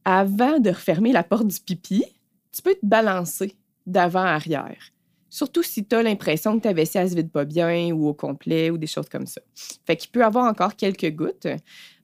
avant 0.07 0.59
de 0.59 0.71
refermer 0.71 1.13
la 1.13 1.23
porte 1.23 1.49
du 1.49 1.61
pipi, 1.61 2.03
tu 2.51 2.63
peux 2.63 2.75
te 2.75 2.87
balancer 2.87 3.55
d'avant 3.87 4.23
à 4.23 4.31
arrière. 4.31 4.94
Surtout 5.35 5.65
si 5.65 5.85
tu 5.85 5.97
as 5.97 6.03
l'impression 6.05 6.57
que 6.57 6.63
ta 6.63 6.73
vessie 6.73 6.97
elle 6.97 7.11
se 7.11 7.17
vide 7.17 7.33
pas 7.33 7.45
bien 7.45 7.91
ou 7.91 8.07
au 8.07 8.15
complet 8.15 8.71
ou 8.71 8.79
des 8.79 8.87
choses 8.87 9.09
comme 9.09 9.27
ça. 9.27 9.41
Fait 9.85 9.97
qu'il 9.97 10.13
peut 10.13 10.25
avoir 10.25 10.45
encore 10.45 10.77
quelques 10.77 11.11
gouttes. 11.11 11.49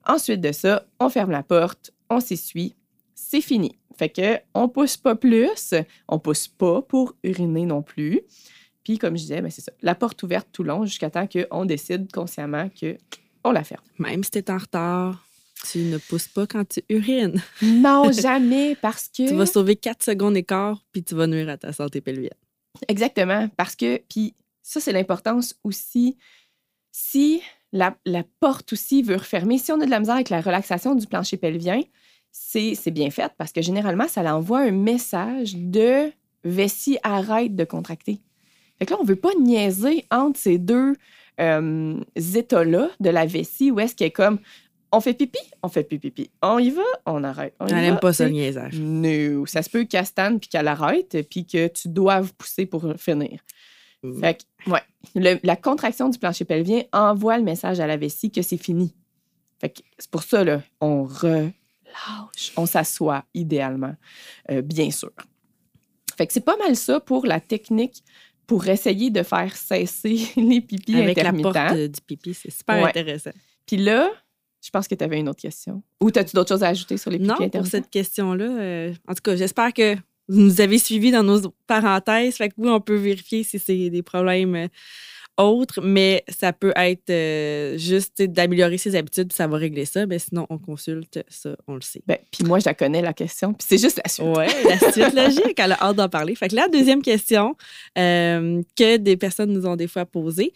Ensuite 0.04 0.40
de 0.40 0.50
ça, 0.50 0.84
on 0.98 1.08
ferme 1.08 1.30
la 1.30 1.44
porte, 1.44 1.92
on 2.08 2.18
s'essuie, 2.18 2.74
c'est 3.14 3.40
fini. 3.40 3.78
Fait 3.96 4.08
que 4.08 4.40
on 4.52 4.68
pousse 4.68 4.96
pas 4.96 5.14
plus, 5.14 5.74
on 6.08 6.18
pousse 6.18 6.48
pas 6.48 6.82
pour 6.82 7.14
uriner 7.22 7.66
non 7.66 7.82
plus. 7.82 8.22
Puis 8.82 8.98
comme 8.98 9.16
je 9.16 9.22
disais, 9.22 9.40
ben 9.40 9.48
c'est 9.48 9.60
ça, 9.60 9.70
la 9.80 9.94
porte 9.94 10.20
ouverte 10.24 10.48
tout 10.50 10.64
long 10.64 10.84
jusqu'à 10.84 11.10
temps 11.10 11.28
qu'on 11.28 11.64
décide 11.64 12.10
consciemment 12.10 12.68
que 12.68 12.98
on 13.44 13.52
la 13.52 13.62
ferme. 13.62 13.84
Même 14.00 14.24
si 14.24 14.32
t'es 14.32 14.50
en 14.50 14.58
retard, 14.58 15.24
tu 15.70 15.78
ne 15.84 15.98
pousses 15.98 16.26
pas 16.26 16.48
quand 16.48 16.68
tu 16.68 16.82
urines. 16.88 17.40
Non, 17.62 18.10
jamais 18.10 18.74
parce 18.74 19.06
que 19.06 19.22
Tu 19.28 19.34
vas 19.36 19.46
sauver 19.46 19.76
4 19.76 20.02
secondes 20.02 20.34
d'écart, 20.34 20.84
puis 20.90 21.04
tu 21.04 21.14
vas 21.14 21.28
nuire 21.28 21.48
à 21.48 21.56
ta 21.56 21.72
santé 21.72 22.00
pelvienne. 22.00 22.30
Exactement, 22.88 23.48
parce 23.56 23.76
que, 23.76 23.98
puis 24.08 24.34
ça, 24.62 24.80
c'est 24.80 24.92
l'importance 24.92 25.54
aussi. 25.64 26.16
Si 26.92 27.42
la, 27.72 27.94
porte 28.40 28.72
aussi 28.72 29.02
veut 29.02 29.16
refermer, 29.16 29.58
si 29.58 29.72
on 29.72 29.80
a 29.80 29.84
de 29.84 29.90
la 29.90 30.00
misère 30.00 30.16
avec 30.16 30.30
la 30.30 30.40
relaxation 30.40 30.94
du 30.94 31.06
plancher 31.06 31.36
pelvien, 31.36 31.82
c'est 32.32 32.90
bien 32.90 33.10
fait 33.10 33.32
parce 33.38 33.52
que 33.52 33.62
généralement, 33.62 34.08
ça 34.08 34.22
l'envoie 34.22 34.60
un 34.60 34.70
message 34.70 35.56
de 35.56 36.12
vessie, 36.44 36.98
arrête 37.02 37.54
de 37.54 37.64
contracter. 37.64 38.20
Fait 38.78 38.86
que 38.86 38.92
là, 38.92 38.98
on 39.00 39.04
veut 39.04 39.16
pas 39.16 39.34
niaiser 39.38 40.06
entre 40.10 40.38
ces 40.38 40.58
deux 40.58 40.94
euh, 41.40 42.00
états-là 42.16 42.88
de 42.98 43.10
la 43.10 43.26
vessie 43.26 43.70
où 43.70 43.80
est-ce 43.80 43.94
qu'elle 43.94 44.08
est 44.08 44.12
comme 44.12 44.38
on 44.92 45.00
fait 45.00 45.14
pipi, 45.14 45.38
on 45.62 45.68
fait 45.68 45.84
pipi, 45.84 46.10
pipi. 46.10 46.30
On 46.42 46.58
y 46.58 46.70
va, 46.70 46.82
on 47.06 47.22
arrête. 47.24 47.54
On 47.60 47.66
Elle 47.66 47.76
n'aime 47.76 47.98
pas 48.00 48.12
ça, 48.12 48.24
le 48.24 48.30
niaisage. 48.32 48.78
No. 48.78 49.46
Ça 49.46 49.62
se 49.62 49.70
peut 49.70 49.84
qu'elle 49.84 50.06
stanne 50.06 50.40
puis 50.40 50.48
qu'elle 50.48 50.66
arrête 50.68 51.26
puis 51.30 51.46
que 51.46 51.68
tu 51.68 51.88
doives 51.88 52.32
pousser 52.34 52.66
pour 52.66 52.84
finir. 52.98 53.40
Fait 54.20 54.38
que, 54.64 54.70
ouais. 54.70 54.80
Le- 55.14 55.38
la 55.42 55.56
contraction 55.56 56.08
du 56.08 56.18
plancher 56.18 56.44
pelvien 56.46 56.82
envoie 56.92 57.36
le 57.36 57.44
message 57.44 57.80
à 57.80 57.86
la 57.86 57.96
vessie 57.96 58.30
que 58.30 58.40
c'est 58.42 58.56
fini. 58.56 58.94
Fait 59.60 59.68
que 59.70 59.80
c'est 59.98 60.10
pour 60.10 60.22
ça, 60.22 60.42
là, 60.42 60.62
on 60.80 61.04
relâche. 61.04 61.52
On 62.56 62.66
s'assoit 62.66 63.24
idéalement, 63.34 63.94
euh, 64.50 64.62
bien 64.62 64.90
sûr. 64.90 65.10
Fait 66.16 66.26
que 66.26 66.32
c'est 66.32 66.40
pas 66.44 66.56
mal 66.56 66.76
ça 66.76 67.00
pour 67.00 67.26
la 67.26 67.40
technique 67.40 68.02
pour 68.46 68.66
essayer 68.68 69.10
de 69.10 69.22
faire 69.22 69.54
cesser 69.56 70.18
les 70.36 70.60
pipis 70.60 70.96
Avec 70.96 71.16
la 71.16 71.22
intermittents. 71.22 71.52
porte 71.52 71.72
euh, 71.72 71.88
du 71.88 72.00
pipi, 72.00 72.34
c'est 72.34 72.50
super 72.50 72.82
Ouais. 72.82 72.88
intéressant. 72.88 73.30
Puis 73.66 73.76
là, 73.76 74.10
je 74.62 74.70
pense 74.70 74.88
que 74.88 74.94
tu 74.94 75.04
avais 75.04 75.18
une 75.18 75.28
autre 75.28 75.40
question. 75.40 75.82
Ou 76.00 76.08
as-tu 76.08 76.36
d'autres 76.36 76.48
choses 76.48 76.62
à 76.62 76.68
ajouter 76.68 76.96
sur 76.96 77.10
les 77.10 77.18
pipis 77.18 77.28
Non, 77.28 77.48
pour 77.48 77.66
cette 77.66 77.90
question-là, 77.90 78.44
euh, 78.44 78.94
en 79.08 79.14
tout 79.14 79.22
cas, 79.22 79.36
j'espère 79.36 79.72
que 79.72 79.94
vous 80.28 80.40
nous 80.40 80.60
avez 80.60 80.78
suivis 80.78 81.10
dans 81.10 81.22
nos 81.22 81.54
parenthèses. 81.66 82.36
Fait 82.36 82.50
que 82.50 82.54
oui, 82.58 82.68
on 82.68 82.80
peut 82.80 82.96
vérifier 82.96 83.42
si 83.42 83.58
c'est 83.58 83.90
des 83.90 84.02
problèmes 84.02 84.54
euh, 84.54 84.68
autres, 85.38 85.80
mais 85.80 86.24
ça 86.28 86.52
peut 86.52 86.74
être 86.76 87.08
euh, 87.08 87.78
juste 87.78 88.20
d'améliorer 88.20 88.76
ses 88.76 88.96
habitudes, 88.96 89.28
puis 89.28 89.36
ça 89.36 89.46
va 89.46 89.56
régler 89.56 89.86
ça. 89.86 90.04
Mais 90.04 90.18
sinon, 90.18 90.46
on 90.50 90.58
consulte, 90.58 91.24
ça, 91.28 91.56
on 91.66 91.74
le 91.74 91.80
sait. 91.80 92.02
Ben, 92.06 92.18
puis 92.30 92.44
moi, 92.44 92.58
je 92.58 92.66
la 92.66 92.74
connais, 92.74 93.00
la 93.00 93.14
question. 93.14 93.54
Puis 93.54 93.66
c'est 93.66 93.78
juste 93.78 93.98
la 94.04 94.10
suite. 94.10 94.26
Oui, 94.26 94.44
la 94.68 94.78
suite 94.78 95.14
logique, 95.14 95.58
elle 95.58 95.72
a 95.72 95.78
hâte 95.80 95.96
d'en 95.96 96.10
parler. 96.10 96.34
Fait 96.34 96.48
que 96.48 96.54
la 96.54 96.68
deuxième 96.68 97.00
question 97.00 97.56
que 97.96 98.96
des 98.98 99.16
personnes 99.16 99.52
nous 99.52 99.66
ont 99.66 99.76
des 99.76 99.88
fois 99.88 100.04
posée, 100.04 100.52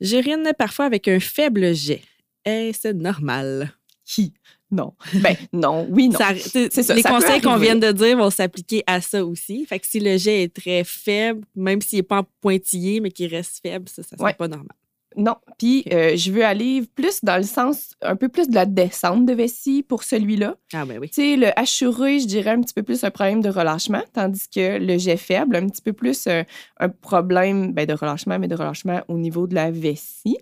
j'urine 0.00 0.50
parfois 0.58 0.86
avec 0.86 1.08
un 1.08 1.20
faible 1.20 1.74
jet. 1.74 2.00
Est-ce 2.44 2.88
normal? 2.88 3.72
Qui? 4.04 4.34
Non. 4.70 4.94
Ben, 5.22 5.36
non, 5.52 5.86
oui, 5.90 6.08
non. 6.08 6.18
Ça- 6.18 6.34
C'est 6.36 6.82
ça, 6.82 6.94
les 6.94 7.02
ça 7.02 7.10
conseils 7.10 7.40
qu'on 7.40 7.56
vient 7.56 7.76
de 7.76 7.90
dire 7.92 8.16
vont 8.18 8.30
s'appliquer 8.30 8.82
à 8.86 9.00
ça 9.00 9.24
aussi. 9.24 9.64
Fait 9.66 9.78
que 9.78 9.86
si 9.86 10.00
le 10.00 10.16
jet 10.18 10.42
est 10.44 10.54
très 10.54 10.84
faible, 10.84 11.44
même 11.54 11.80
s'il 11.80 12.00
n'est 12.00 12.02
pas 12.02 12.24
pointillé, 12.40 13.00
mais 13.00 13.10
qu'il 13.10 13.34
reste 13.34 13.60
faible, 13.62 13.88
ça 13.88 14.02
ne 14.02 14.06
serait 14.06 14.22
Ouais. 14.22 14.34
pas 14.34 14.48
normal. 14.48 14.76
Non. 15.16 15.36
Puis 15.58 15.84
euh, 15.92 16.16
je 16.16 16.32
veux 16.32 16.44
aller 16.44 16.82
plus 16.94 17.22
dans 17.22 17.36
le 17.36 17.44
sens, 17.44 17.94
un 18.02 18.16
peu 18.16 18.28
plus 18.28 18.48
de 18.48 18.54
la 18.54 18.66
descente 18.66 19.26
de 19.26 19.32
vessie 19.32 19.82
pour 19.82 20.02
celui-là. 20.02 20.56
Ah, 20.72 20.84
ben 20.84 20.98
oui. 21.00 21.08
Tu 21.08 21.14
sais, 21.14 21.36
le 21.36 21.58
hachuré, 21.58 22.18
je 22.18 22.26
dirais 22.26 22.50
un 22.50 22.60
petit 22.60 22.74
peu 22.74 22.82
plus 22.82 23.04
un 23.04 23.10
problème 23.10 23.40
de 23.40 23.48
relâchement, 23.48 24.02
tandis 24.12 24.48
que 24.48 24.78
le 24.78 24.98
jet 24.98 25.16
faible, 25.16 25.56
un 25.56 25.66
petit 25.66 25.82
peu 25.82 25.92
plus 25.92 26.26
euh, 26.26 26.42
un 26.80 26.88
problème 26.88 27.72
ben, 27.72 27.86
de 27.86 27.92
relâchement, 27.92 28.38
mais 28.38 28.48
de 28.48 28.56
relâchement 28.56 29.02
au 29.08 29.18
niveau 29.18 29.46
de 29.46 29.54
la 29.54 29.70
vessie. 29.70 30.38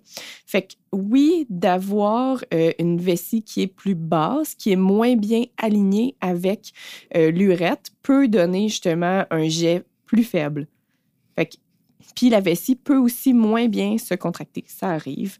Fait 0.47 0.63
que 0.63 0.75
oui, 0.93 1.47
d'avoir 1.51 2.43
euh, 2.53 2.73
une 2.79 2.99
vessie 3.01 3.43
qui 3.43 3.63
est 3.63 3.67
plus 3.67 3.95
basse, 3.95 4.55
qui 4.55 4.73
est 4.73 4.77
moins 4.77 5.17
bien 5.17 5.45
alignée 5.59 6.17
avec 6.21 6.73
l'urètre, 7.15 7.91
peut 8.03 8.29
donner 8.29 8.69
justement 8.69 9.25
un 9.31 9.49
jet 9.49 9.85
plus 10.07 10.25
faible. 10.25 10.67
Fait 11.37 11.47
que 11.47 11.57
puis 12.15 12.31
la 12.31 12.41
vessie 12.41 12.77
peut 12.77 12.97
aussi 12.97 13.33
moins 13.33 13.69
bien 13.69 13.99
se 13.99 14.15
contracter. 14.15 14.65
Ça 14.67 14.91
arrive. 14.91 15.39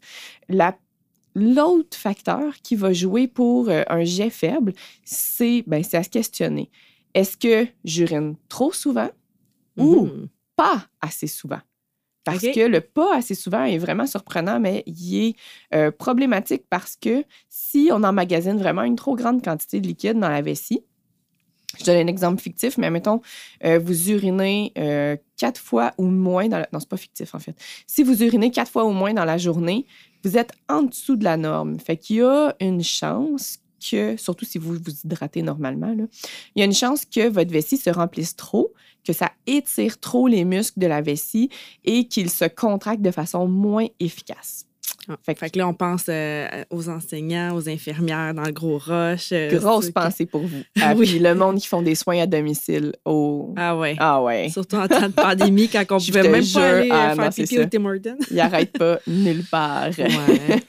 L'autre 1.35 1.97
facteur 1.97 2.53
qui 2.61 2.75
va 2.75 2.93
jouer 2.93 3.27
pour 3.27 3.69
euh, 3.69 3.83
un 3.89 4.03
jet 4.03 4.29
faible, 4.29 4.73
c'est 5.03 5.63
ben, 5.65 5.83
à 5.93 6.03
se 6.03 6.09
questionner. 6.09 6.69
Est-ce 7.13 7.37
que 7.37 7.67
j'urine 7.83 8.35
trop 8.49 8.71
souvent 8.71 9.09
ou 9.77 10.05
mm-hmm. 10.05 10.27
pas 10.55 10.87
assez 11.01 11.27
souvent? 11.27 11.59
Parce 12.23 12.41
que 12.41 12.67
le 12.67 12.79
pas 12.79 13.17
assez 13.17 13.35
souvent 13.35 13.65
est 13.65 13.77
vraiment 13.77 14.07
surprenant, 14.07 14.59
mais 14.59 14.83
il 14.85 15.15
est 15.15 15.35
euh, 15.73 15.91
problématique 15.91 16.63
parce 16.69 16.95
que 16.95 17.25
si 17.49 17.89
on 17.91 18.03
emmagasine 18.03 18.57
vraiment 18.57 18.83
une 18.83 18.95
trop 18.95 19.15
grande 19.15 19.43
quantité 19.43 19.81
de 19.81 19.87
liquide 19.87 20.19
dans 20.19 20.29
la 20.29 20.41
vessie, 20.41 20.83
je 21.79 21.85
donne 21.85 21.97
un 21.97 22.07
exemple 22.07 22.41
fictif, 22.41 22.77
mais 22.77 22.89
mettons, 22.89 23.21
euh, 23.63 23.79
vous 23.79 24.11
urinez 24.11 24.71
euh, 24.77 25.15
quatre 25.37 25.59
fois 25.59 25.93
ou 25.97 26.05
moins 26.05 26.47
dans 26.47 26.59
la... 26.59 26.67
Non, 26.71 26.79
c'est 26.79 26.89
pas 26.89 26.97
fictif, 26.97 27.33
en 27.35 27.39
fait. 27.39 27.55
Si 27.87 28.03
vous 28.03 28.23
urinez 28.23 28.51
quatre 28.51 28.71
fois 28.71 28.85
ou 28.85 28.91
moins 28.91 29.13
dans 29.13 29.25
la 29.25 29.37
journée, 29.37 29.85
vous 30.23 30.37
êtes 30.37 30.51
en 30.69 30.83
dessous 30.83 31.15
de 31.15 31.23
la 31.23 31.37
norme. 31.37 31.79
Fait 31.79 31.97
qu'il 31.97 32.17
y 32.17 32.21
a 32.21 32.55
une 32.59 32.83
chance 32.83 33.59
que, 33.91 34.15
surtout 34.17 34.45
si 34.45 34.57
vous 34.57 34.73
vous 34.73 34.91
hydratez 35.03 35.41
normalement, 35.41 35.93
il 35.93 36.59
y 36.59 36.61
a 36.61 36.65
une 36.65 36.73
chance 36.73 37.05
que 37.05 37.27
votre 37.27 37.51
vessie 37.51 37.77
se 37.77 37.89
remplisse 37.89 38.35
trop, 38.35 38.73
que 39.05 39.13
ça 39.13 39.31
étire 39.45 39.99
trop 39.99 40.27
les 40.27 40.45
muscles 40.45 40.79
de 40.79 40.87
la 40.87 41.01
vessie 41.01 41.49
et 41.83 42.07
qu'il 42.07 42.29
se 42.29 42.45
contracte 42.45 43.01
de 43.01 43.11
façon 43.11 43.47
moins 43.47 43.87
efficace. 43.99 44.67
Ah, 45.09 45.17
fait, 45.23 45.35
que, 45.49 45.57
là, 45.57 45.67
on 45.67 45.73
pense 45.73 46.05
euh, 46.09 46.47
aux 46.69 46.89
enseignants, 46.89 47.55
aux 47.55 47.69
infirmières 47.69 48.33
dans 48.33 48.43
le 48.43 48.51
gros 48.51 48.77
rush. 48.77 49.29
Euh, 49.31 49.59
Grosse 49.59 49.91
pensée 49.91 50.25
pour 50.25 50.41
vous. 50.41 50.61
Ah, 50.81 50.93
oui. 50.97 51.19
le 51.19 51.35
monde 51.35 51.59
qui 51.59 51.67
font 51.67 51.81
des 51.81 51.95
soins 51.95 52.19
à 52.19 52.25
domicile. 52.25 52.93
Oh. 53.05 53.53
Ah 53.57 53.77
ouais. 53.77 53.95
Ah 53.99 54.21
ouais. 54.21 54.49
Surtout 54.49 54.77
en 54.77 54.87
temps 54.87 55.07
de 55.07 55.13
pandémie, 55.13 55.69
quand 55.69 55.83
on 55.91 55.97
pouvait 55.99 56.29
même 56.29 56.45
pas 56.45 56.69
aller 56.69 56.89
euh, 56.89 56.95
ah, 56.95 57.15
faire 57.15 57.29
pipi 57.33 57.59
au 57.59 57.65
Tim 57.65 57.85
Hortons. 57.85 58.17
Ils 58.29 58.37
n'arrêtent 58.37 58.77
pas 58.77 58.99
nulle 59.07 59.43
part. 59.45 59.89
Ouais. 59.97 60.61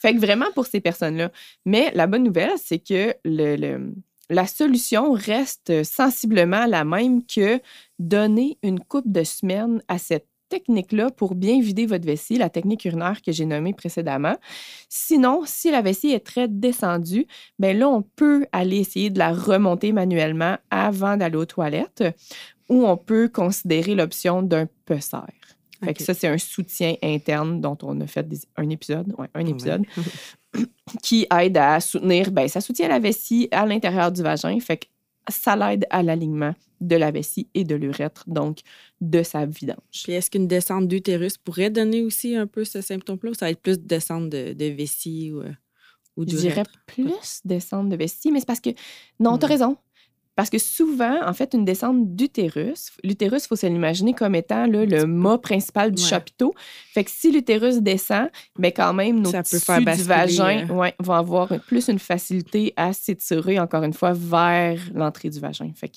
fait 0.00 0.14
que 0.14 0.20
vraiment 0.20 0.50
pour 0.54 0.66
ces 0.66 0.80
personnes-là. 0.80 1.30
Mais 1.64 1.90
la 1.94 2.06
bonne 2.06 2.24
nouvelle, 2.24 2.52
c'est 2.62 2.78
que 2.78 3.14
le, 3.24 3.92
la 4.30 4.46
solution 4.46 5.12
reste 5.12 5.84
sensiblement 5.84 6.66
la 6.66 6.84
même 6.84 7.24
que 7.24 7.60
donner 7.98 8.58
une 8.62 8.80
coupe 8.80 9.10
de 9.10 9.24
semaines 9.24 9.82
à 9.88 9.98
cette 9.98 10.27
technique-là 10.48 11.10
pour 11.10 11.34
bien 11.34 11.60
vider 11.60 11.86
votre 11.86 12.06
vessie, 12.06 12.38
la 12.38 12.50
technique 12.50 12.84
urinaire 12.84 13.22
que 13.22 13.32
j'ai 13.32 13.46
nommée 13.46 13.74
précédemment. 13.74 14.36
Sinon, 14.88 15.42
si 15.44 15.70
la 15.70 15.82
vessie 15.82 16.10
est 16.10 16.24
très 16.24 16.48
descendue, 16.48 17.26
bien 17.58 17.74
là, 17.74 17.88
on 17.88 18.02
peut 18.02 18.46
aller 18.52 18.78
essayer 18.78 19.10
de 19.10 19.18
la 19.18 19.32
remonter 19.32 19.92
manuellement 19.92 20.56
avant 20.70 21.16
d'aller 21.16 21.36
aux 21.36 21.46
toilettes 21.46 22.04
ou 22.68 22.86
on 22.86 22.96
peut 22.96 23.28
considérer 23.28 23.94
l'option 23.94 24.42
d'un 24.42 24.66
pesseur. 24.84 25.28
Fait 25.84 26.00
ça, 26.00 26.12
c'est 26.12 26.26
un 26.26 26.38
soutien 26.38 26.94
interne 27.02 27.60
dont 27.60 27.78
on 27.82 28.00
a 28.00 28.06
fait 28.06 28.26
un 28.56 28.68
épisode, 28.68 29.14
ouais, 29.16 29.28
un 29.34 29.46
épisode 29.46 29.84
qui 31.02 31.26
aide 31.38 31.56
à 31.56 31.78
soutenir, 31.78 32.32
ben, 32.32 32.48
ça 32.48 32.60
soutient 32.60 32.88
la 32.88 32.98
vessie 32.98 33.48
à 33.52 33.64
l'intérieur 33.64 34.10
du 34.10 34.22
vagin. 34.22 34.58
Fait 34.58 34.78
que 34.78 34.86
ça 35.28 35.56
l'aide 35.56 35.86
à 35.90 36.02
l'alignement 36.02 36.54
de 36.80 36.96
la 36.96 37.10
vessie 37.10 37.48
et 37.54 37.64
de 37.64 37.74
l'urètre, 37.74 38.24
donc 38.26 38.60
de 39.00 39.22
sa 39.22 39.46
vidange. 39.46 39.76
Puis 40.04 40.12
est-ce 40.12 40.30
qu'une 40.30 40.46
descente 40.46 40.86
d'utérus 40.88 41.36
pourrait 41.36 41.70
donner 41.70 42.02
aussi 42.02 42.36
un 42.36 42.46
peu 42.46 42.64
ce 42.64 42.80
symptôme-là 42.80 43.30
ou 43.30 43.34
ça 43.34 43.46
va 43.46 43.50
être 43.50 43.60
plus 43.60 43.78
descente 43.80 44.30
de, 44.30 44.52
de 44.52 44.64
vessie 44.66 45.32
ou, 45.32 45.40
euh, 45.40 45.52
ou 46.16 46.24
d'urètre? 46.24 46.70
Je 46.86 46.94
dirais 46.94 47.14
plus 47.16 47.40
descente 47.44 47.88
de 47.88 47.96
vessie, 47.96 48.30
mais 48.30 48.40
c'est 48.40 48.46
parce 48.46 48.60
que, 48.60 48.70
non, 49.18 49.38
tu 49.38 49.44
as 49.44 49.48
hmm. 49.48 49.50
raison, 49.50 49.76
parce 50.38 50.50
que 50.50 50.58
souvent, 50.58 51.18
en 51.26 51.32
fait, 51.32 51.52
une 51.52 51.64
descente 51.64 52.14
d'utérus, 52.14 52.92
l'utérus, 53.02 53.46
il 53.46 53.48
faut 53.48 53.56
se 53.56 53.66
l'imaginer 53.66 54.14
comme 54.14 54.36
étant 54.36 54.68
le 54.68 55.04
mât 55.04 55.38
principal 55.38 55.90
du 55.90 56.00
chapiteau. 56.00 56.54
Fait 56.94 57.02
que 57.02 57.10
si 57.10 57.32
l'utérus 57.32 57.78
descend, 57.78 58.28
mais 58.56 58.68
ben, 58.68 58.72
quand 58.76 58.94
même, 58.94 59.20
nos 59.20 59.32
tissus 59.42 59.84
du 59.84 60.02
vagin 60.04 60.64
euh. 60.70 60.92
vont 61.00 61.12
avoir 61.12 61.48
plus 61.66 61.88
une 61.88 61.98
facilité 61.98 62.72
à 62.76 62.92
s'étirer, 62.92 63.58
encore 63.58 63.82
une 63.82 63.92
fois, 63.92 64.12
vers 64.12 64.78
l'entrée 64.94 65.28
du 65.28 65.40
vagin. 65.40 65.72
Fait 65.74 65.88
que 65.88 65.96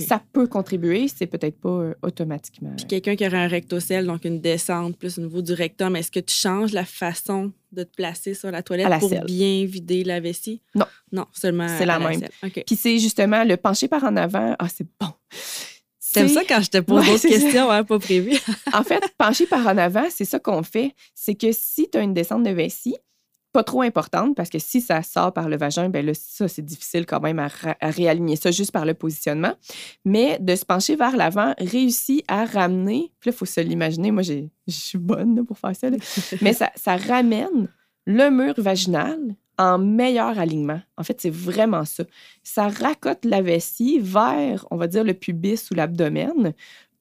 ça 0.00 0.22
peut 0.32 0.46
contribuer, 0.46 1.08
c'est 1.08 1.26
peut-être 1.26 1.58
pas 1.60 1.68
euh, 1.68 1.94
automatiquement. 2.02 2.72
Puis 2.76 2.86
quelqu'un 2.86 3.16
qui 3.16 3.26
aurait 3.26 3.44
un 3.44 3.48
rectocèle, 3.48 4.06
donc 4.06 4.24
une 4.24 4.40
descente 4.40 4.96
plus 4.96 5.18
au 5.18 5.22
niveau 5.22 5.42
du 5.42 5.52
rectum, 5.52 5.96
est-ce 5.96 6.10
que 6.10 6.20
tu 6.20 6.34
changes 6.34 6.72
la 6.72 6.84
façon 6.84 7.52
de 7.72 7.82
te 7.82 7.94
placer 7.94 8.34
sur 8.34 8.50
la 8.50 8.62
toilette 8.62 8.88
pour 9.00 9.10
bien 9.24 9.64
vider 9.66 10.04
la 10.04 10.20
vessie? 10.20 10.62
Non. 10.74 10.86
Non, 11.12 11.26
seulement 11.32 11.68
C'est 11.78 11.86
la, 11.86 11.98
même. 11.98 12.20
Puis 12.66 12.76
c'est 12.76 12.98
justement 12.98 13.44
le 13.44 13.56
pencher 13.56 13.88
par 13.88 14.04
en 14.04 14.16
avant. 14.16 14.56
Ah, 14.58 14.68
c'est 14.68 14.86
bon. 15.00 15.12
C'est 15.98 16.28
ça 16.28 16.44
quand 16.44 16.62
je 16.62 16.70
te 16.70 16.78
pose 16.78 17.04
d'autres 17.04 17.28
questions, 17.28 17.70
hein, 17.70 17.84
pas 17.84 17.98
prévues? 17.98 18.38
en 18.72 18.82
fait, 18.82 19.02
pencher 19.18 19.46
par 19.46 19.66
en 19.66 19.76
avant, 19.76 20.06
c'est 20.10 20.24
ça 20.24 20.38
qu'on 20.38 20.62
fait. 20.62 20.94
C'est 21.14 21.34
que 21.34 21.48
si 21.52 21.88
tu 21.90 21.98
as 21.98 22.02
une 22.02 22.14
descente 22.14 22.42
de 22.42 22.50
vessie, 22.50 22.96
pas 23.56 23.64
trop 23.64 23.80
importante 23.80 24.36
parce 24.36 24.50
que 24.50 24.58
si 24.58 24.82
ça 24.82 25.02
sort 25.02 25.32
par 25.32 25.48
le 25.48 25.56
vagin, 25.56 25.88
ben 25.88 26.04
là, 26.04 26.12
ça, 26.12 26.46
c'est 26.46 26.60
difficile 26.60 27.06
quand 27.06 27.20
même 27.20 27.38
à, 27.38 27.48
réaligner 27.80 28.36
ça 28.36 28.50
juste 28.50 28.70
par 28.70 28.84
le 28.84 28.92
positionnement. 28.92 29.54
Mais 30.04 30.38
de 30.40 30.54
se 30.54 30.66
pencher 30.66 30.94
vers 30.94 31.16
l'avant 31.16 31.54
réussit 31.56 32.22
à 32.28 32.44
ramener, 32.44 33.12
puis 33.18 33.30
là, 33.30 33.34
il 33.34 33.38
faut 33.38 33.46
se 33.46 33.60
l'imaginer, 33.60 34.10
moi, 34.10 34.22
je 34.22 34.44
suis 34.68 34.98
bonne 34.98 35.42
pour 35.46 35.56
faire 35.56 35.74
ça, 35.74 35.88
mais 36.42 36.52
ça, 36.52 36.70
ça 36.74 36.98
ramène 36.98 37.68
le 38.04 38.28
mur 38.28 38.52
vaginal 38.58 39.18
en 39.56 39.78
meilleur 39.78 40.38
alignement. 40.38 40.82
En 40.98 41.02
fait, 41.02 41.18
c'est 41.18 41.32
vraiment 41.32 41.86
ça. 41.86 42.04
Ça 42.42 42.68
racote 42.68 43.24
la 43.24 43.40
vessie 43.40 44.00
vers, 44.00 44.66
on 44.70 44.76
va 44.76 44.86
dire, 44.86 45.02
le 45.02 45.14
pubis 45.14 45.70
ou 45.70 45.74
l'abdomen 45.74 46.52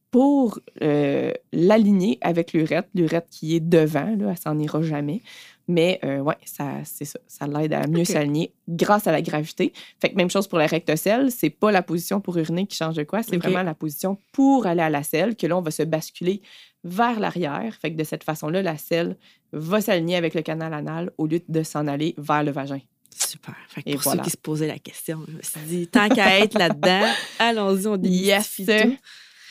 pour 0.10 0.62
euh, 0.82 1.34
l'aligner 1.52 2.18
avec 2.22 2.54
l'urètre, 2.54 2.88
l'urètre 2.96 3.28
qui 3.30 3.58
est 3.58 3.60
devant, 3.60 4.16
là, 4.16 4.30
elle 4.30 4.38
s'en 4.38 4.58
ira 4.58 4.82
jamais. 4.82 5.22
Mais 5.68 6.00
euh, 6.04 6.20
ouais, 6.20 6.38
ça, 6.46 6.74
c'est 6.84 7.06
ça. 7.06 7.20
Ça 7.28 7.48
l'aide 7.48 7.74
à 7.74 7.88
mieux 7.88 8.06
s'aligner 8.06 8.54
grâce 8.68 9.08
à 9.08 9.12
la 9.12 9.22
gravité. 9.22 9.74
Fait 10.00 10.10
que 10.10 10.16
même 10.16 10.30
chose 10.30 10.48
pour 10.48 10.60
la 10.60 10.68
rectocèle, 10.68 11.32
c'est 11.32 11.50
pas 11.50 11.72
la 11.72 11.82
position 11.82 12.22
pour 12.22 12.38
uriner 12.38 12.68
qui 12.68 12.78
change 12.78 12.96
de 12.96 13.04
quoi, 13.04 13.24
c'est 13.24 13.38
vraiment 13.38 13.64
la 13.64 13.74
position 13.74 14.18
pour 14.32 14.68
aller 14.68 14.82
à 14.82 14.90
la 14.90 15.04
selle 15.04 15.36
que 15.36 15.48
là, 15.48 15.58
on 15.58 15.62
va 15.62 15.72
se 15.72 15.84
basculer 15.84 16.42
vers 16.84 17.20
l'arrière. 17.20 17.76
Fait 17.82 17.92
que 17.92 17.98
de 17.98 18.04
cette 18.04 18.24
façon-là, 18.24 18.62
la 18.62 18.78
selle 18.78 19.18
va 19.54 19.82
s'aligner 19.82 20.16
avec 20.16 20.36
le 20.36 20.42
canal 20.44 20.74
anal 20.74 21.12
au 21.18 21.26
lieu 21.26 21.42
de 21.48 21.64
s'en 21.64 21.88
aller 21.88 22.14
vers 22.18 22.44
le 22.44 22.52
vagin. 22.52 22.80
Super. 23.18 23.56
Fait 23.70 23.82
que 23.82 23.92
pour 23.94 24.12
ceux 24.12 24.20
qui 24.20 24.30
se 24.30 24.38
posaient 24.38 24.68
la 24.68 24.78
question, 24.78 25.22
je 25.28 25.38
me 25.38 25.42
suis 25.42 25.60
dit, 25.62 25.88
tant 25.88 26.10
qu'à 26.10 26.40
être 26.40 26.58
là-dedans, 26.58 27.08
allons-y, 27.40 27.88
on 27.88 27.98
dit 27.98 28.10
yes. 28.10 28.62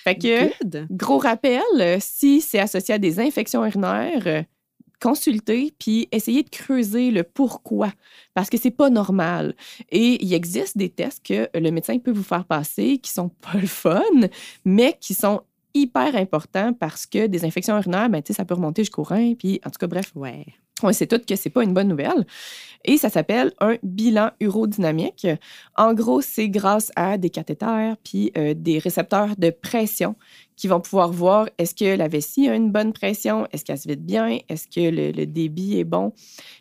Fait 0.05 0.17
que, 0.17 0.93
gros 0.93 1.17
rappel, 1.17 1.63
si 1.99 2.43
c'est 2.43 2.59
associé 2.59 2.95
à 2.95 2.99
des 2.99 3.21
infections 3.21 3.65
urinaires, 3.65 4.45
consulter 5.01 5.75
puis 5.79 6.09
essayer 6.13 6.43
de 6.43 6.51
creuser 6.51 7.11
le 7.11 7.23
pourquoi 7.23 7.93
parce 8.35 8.51
que 8.51 8.59
c'est 8.59 8.71
pas 8.71 8.91
normal. 8.91 9.55
Et 9.91 10.25
il 10.25 10.33
existe 10.35 10.77
des 10.77 10.89
tests 10.89 11.25
que 11.25 11.49
le 11.55 11.71
médecin 11.71 11.99
peut 11.99 12.13
vous 12.13 12.23
faire 12.23 12.45
passer 12.45 12.99
qui 12.99 13.11
sont 13.11 13.29
pas 13.41 13.59
le 13.59 13.67
fun, 13.67 14.03
mais 14.65 14.97
qui 15.01 15.15
sont 15.15 15.43
hyper 15.75 16.15
importants 16.15 16.73
parce 16.73 17.05
que 17.05 17.27
des 17.27 17.45
infections 17.45 17.77
urinaires, 17.77 18.09
ben, 18.09 18.23
ça 18.25 18.45
peut 18.45 18.55
remonter 18.55 18.83
jusqu'au 18.83 19.03
rein. 19.03 19.35
Puis, 19.35 19.61
en 19.67 19.71
tout 19.71 19.79
cas, 19.79 19.89
bref, 19.89 20.13
ouais. 20.15 20.47
on 20.83 20.93
sait 20.93 21.07
toutes 21.07 21.27
que 21.27 21.35
c'est 21.37 21.51
pas 21.51 21.65
une 21.65 21.75
bonne 21.75 21.89
nouvelle. 21.89 22.25
Et 22.85 22.97
ça 22.97 23.11
s'appelle 23.11 23.53
un 23.61 23.77
bilan 23.83 24.31
urodynamique. 24.41 25.27
En 25.77 25.95
gros, 25.95 26.21
c'est 26.21 26.49
grâce 26.49 26.93
à 26.97 27.19
des 27.19 27.31
cathéters 27.31 27.97
puis 28.05 28.31
euh, 28.39 28.55
des 28.55 28.79
récepteurs 28.79 29.37
de 29.37 29.51
pression 29.51 30.15
qui 30.57 30.69
vont 30.69 30.81
pouvoir 30.81 31.11
voir 31.11 31.49
est-ce 31.59 31.75
que 31.75 31.97
la 31.97 32.09
vessie 32.09 32.49
a 32.49 32.55
une 32.55 32.71
bonne 32.71 32.93
pression, 32.93 33.47
est-ce 33.53 33.65
qu'elle 33.65 33.79
se 33.79 33.89
vide 33.89 34.05
bien, 34.05 34.39
est-ce 34.49 34.69
que 34.69 34.91
le, 34.91 35.27
débit 35.27 35.79
est 35.79 35.85
bon? 35.85 36.13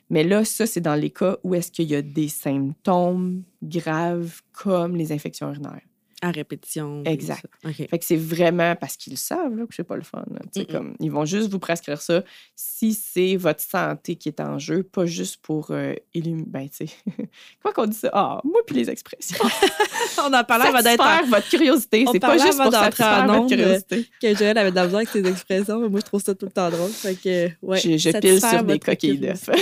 Mais 0.10 0.24
là, 0.24 0.44
ça, 0.46 0.66
c'est 0.66 0.82
dans 0.82 0.96
les 0.96 1.10
cas 1.10 1.38
où 1.44 1.56
est-ce 1.56 1.72
qu'il 1.72 1.90
y 1.90 1.96
a 1.96 2.02
des 2.02 2.28
symptômes 2.28 3.44
graves 3.62 4.42
comme 4.52 4.96
les 4.96 5.12
infections 5.12 5.50
urinaires. 5.50 5.82
À 6.26 6.32
répétition. 6.32 7.04
Exact. 7.06 7.46
Fait 7.76 8.00
que 8.00 8.06
c'est 8.06 8.16
vraiment 8.16 8.76
parce 8.78 8.96
qu'ils 8.96 9.18
savent 9.18 9.56
là, 9.58 9.66
que 9.68 9.76
c'est 9.76 9.84
pas 9.84 9.98
le 9.98 10.04
fun. 10.04 10.24
Mm-mm. 10.56 10.72
comme, 10.72 10.96
ils 11.02 11.12
vont 11.12 11.26
juste 11.26 11.50
vous 11.52 11.60
prescrire 11.60 12.02
ça 12.02 12.24
si 12.56 12.94
c'est 12.94 13.36
votre 13.36 13.60
santé 13.62 14.16
qui 14.16 14.30
est 14.30 14.40
en 14.40 14.58
jeu, 14.58 14.84
pas 14.84 15.06
juste 15.06 15.38
pour 15.42 15.72
euh, 15.72 15.94
illumi- 16.16 16.46
Ben, 16.48 16.70
tu 16.70 16.88
sais, 16.88 16.94
quoi 17.62 17.74
qu'on 17.74 17.88
dit 17.88 17.98
ça? 17.98 18.10
Ah, 18.14 18.40
moi 18.46 18.62
puis 18.66 18.76
les 18.78 18.90
expressions. 18.90 19.38
On 20.26 20.34
en 20.34 20.44
parlait 20.46 20.68
avant 20.68 20.82
d'être 20.82 21.04
en- 21.04 21.26
votre 21.28 21.50
curiosité. 21.50 22.06
C'est 22.12 22.20
pas 22.20 22.38
juste 22.38 22.58
pour 22.62 22.72
satisfaire 22.72 23.28
votre 23.28 23.48
curiosité. 23.48 24.08
que 24.22 24.34
Joël 24.36 24.58
avait 24.58 24.72
de 24.72 24.76
la 24.76 24.84
misère 24.86 24.98
avec 25.00 25.10
ses 25.10 25.26
expressions. 25.28 25.80
mais 25.80 25.90
Moi, 25.90 26.00
je 26.00 26.06
trouve 26.06 26.22
ça 26.24 26.34
tout 26.34 26.46
le 26.46 26.52
temps 26.52 26.70
drôle. 26.70 26.90
Fait 26.92 27.16
que, 27.16 27.50
ouais, 27.62 27.80
je 27.80 27.98
je 27.98 28.18
pile 28.18 28.40
sur 28.40 28.64
des 28.64 28.80
coquilles 28.80 29.18
d'œufs. 29.18 29.50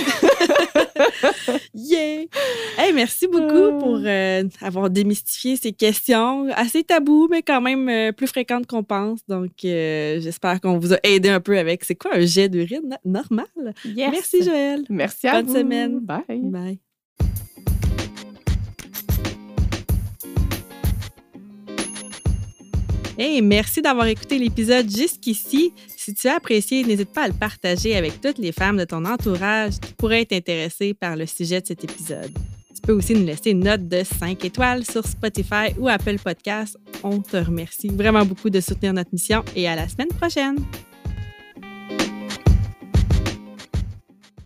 Yeah! 1.74 2.24
Hey, 2.78 2.92
merci 2.92 3.26
beaucoup 3.26 3.70
Ah. 3.72 3.78
pour 3.80 4.00
euh, 4.04 4.44
avoir 4.60 4.90
démystifié 4.90 5.56
ces 5.56 5.72
questions 5.72 6.48
assez 6.56 6.82
taboues, 6.84 7.28
mais 7.30 7.42
quand 7.42 7.60
même 7.60 7.88
euh, 7.88 8.12
plus 8.12 8.26
fréquentes 8.26 8.66
qu'on 8.66 8.82
pense. 8.84 9.20
Donc, 9.28 9.50
euh, 9.64 10.20
j'espère 10.20 10.60
qu'on 10.60 10.78
vous 10.78 10.92
a 10.92 10.98
aidé 11.02 11.28
un 11.28 11.40
peu 11.40 11.58
avec 11.58 11.84
c'est 11.84 11.94
quoi 11.94 12.14
un 12.16 12.24
jet 12.24 12.48
d'urine 12.48 12.82
no- 13.04 13.20
normal? 13.22 13.46
Yes. 13.84 14.10
Merci, 14.12 14.42
Joël. 14.42 14.84
Merci 14.88 15.28
à 15.28 15.34
Bonne 15.42 15.46
vous. 15.46 15.54
semaine. 15.56 15.98
Bye. 16.00 16.22
Bye. 16.28 16.78
Hey, 23.18 23.42
merci 23.42 23.82
d'avoir 23.82 24.06
écouté 24.06 24.38
l'épisode 24.38 24.90
jusqu'ici. 24.90 25.72
Si 25.96 26.14
tu 26.14 26.28
as 26.28 26.36
apprécié, 26.36 26.82
n'hésite 26.82 27.12
pas 27.12 27.24
à 27.24 27.28
le 27.28 27.34
partager 27.34 27.94
avec 27.94 28.20
toutes 28.20 28.38
les 28.38 28.52
femmes 28.52 28.78
de 28.78 28.84
ton 28.84 29.04
entourage 29.04 29.78
qui 29.80 29.92
pourraient 29.92 30.22
être 30.22 30.32
intéressées 30.32 30.94
par 30.94 31.14
le 31.16 31.26
sujet 31.26 31.60
de 31.60 31.66
cet 31.66 31.84
épisode. 31.84 32.32
Tu 32.82 32.88
peux 32.88 32.94
aussi 32.94 33.14
nous 33.14 33.24
laisser 33.24 33.50
une 33.50 33.60
note 33.60 33.86
de 33.86 34.02
5 34.02 34.44
étoiles 34.44 34.84
sur 34.84 35.06
Spotify 35.06 35.72
ou 35.78 35.88
Apple 35.88 36.18
Podcasts. 36.18 36.76
On 37.04 37.20
te 37.20 37.36
remercie 37.36 37.86
vraiment 37.86 38.24
beaucoup 38.24 38.50
de 38.50 38.60
soutenir 38.60 38.92
notre 38.92 39.10
mission 39.12 39.44
et 39.54 39.68
à 39.68 39.76
la 39.76 39.88
semaine 39.88 40.08
prochaine. 40.08 40.56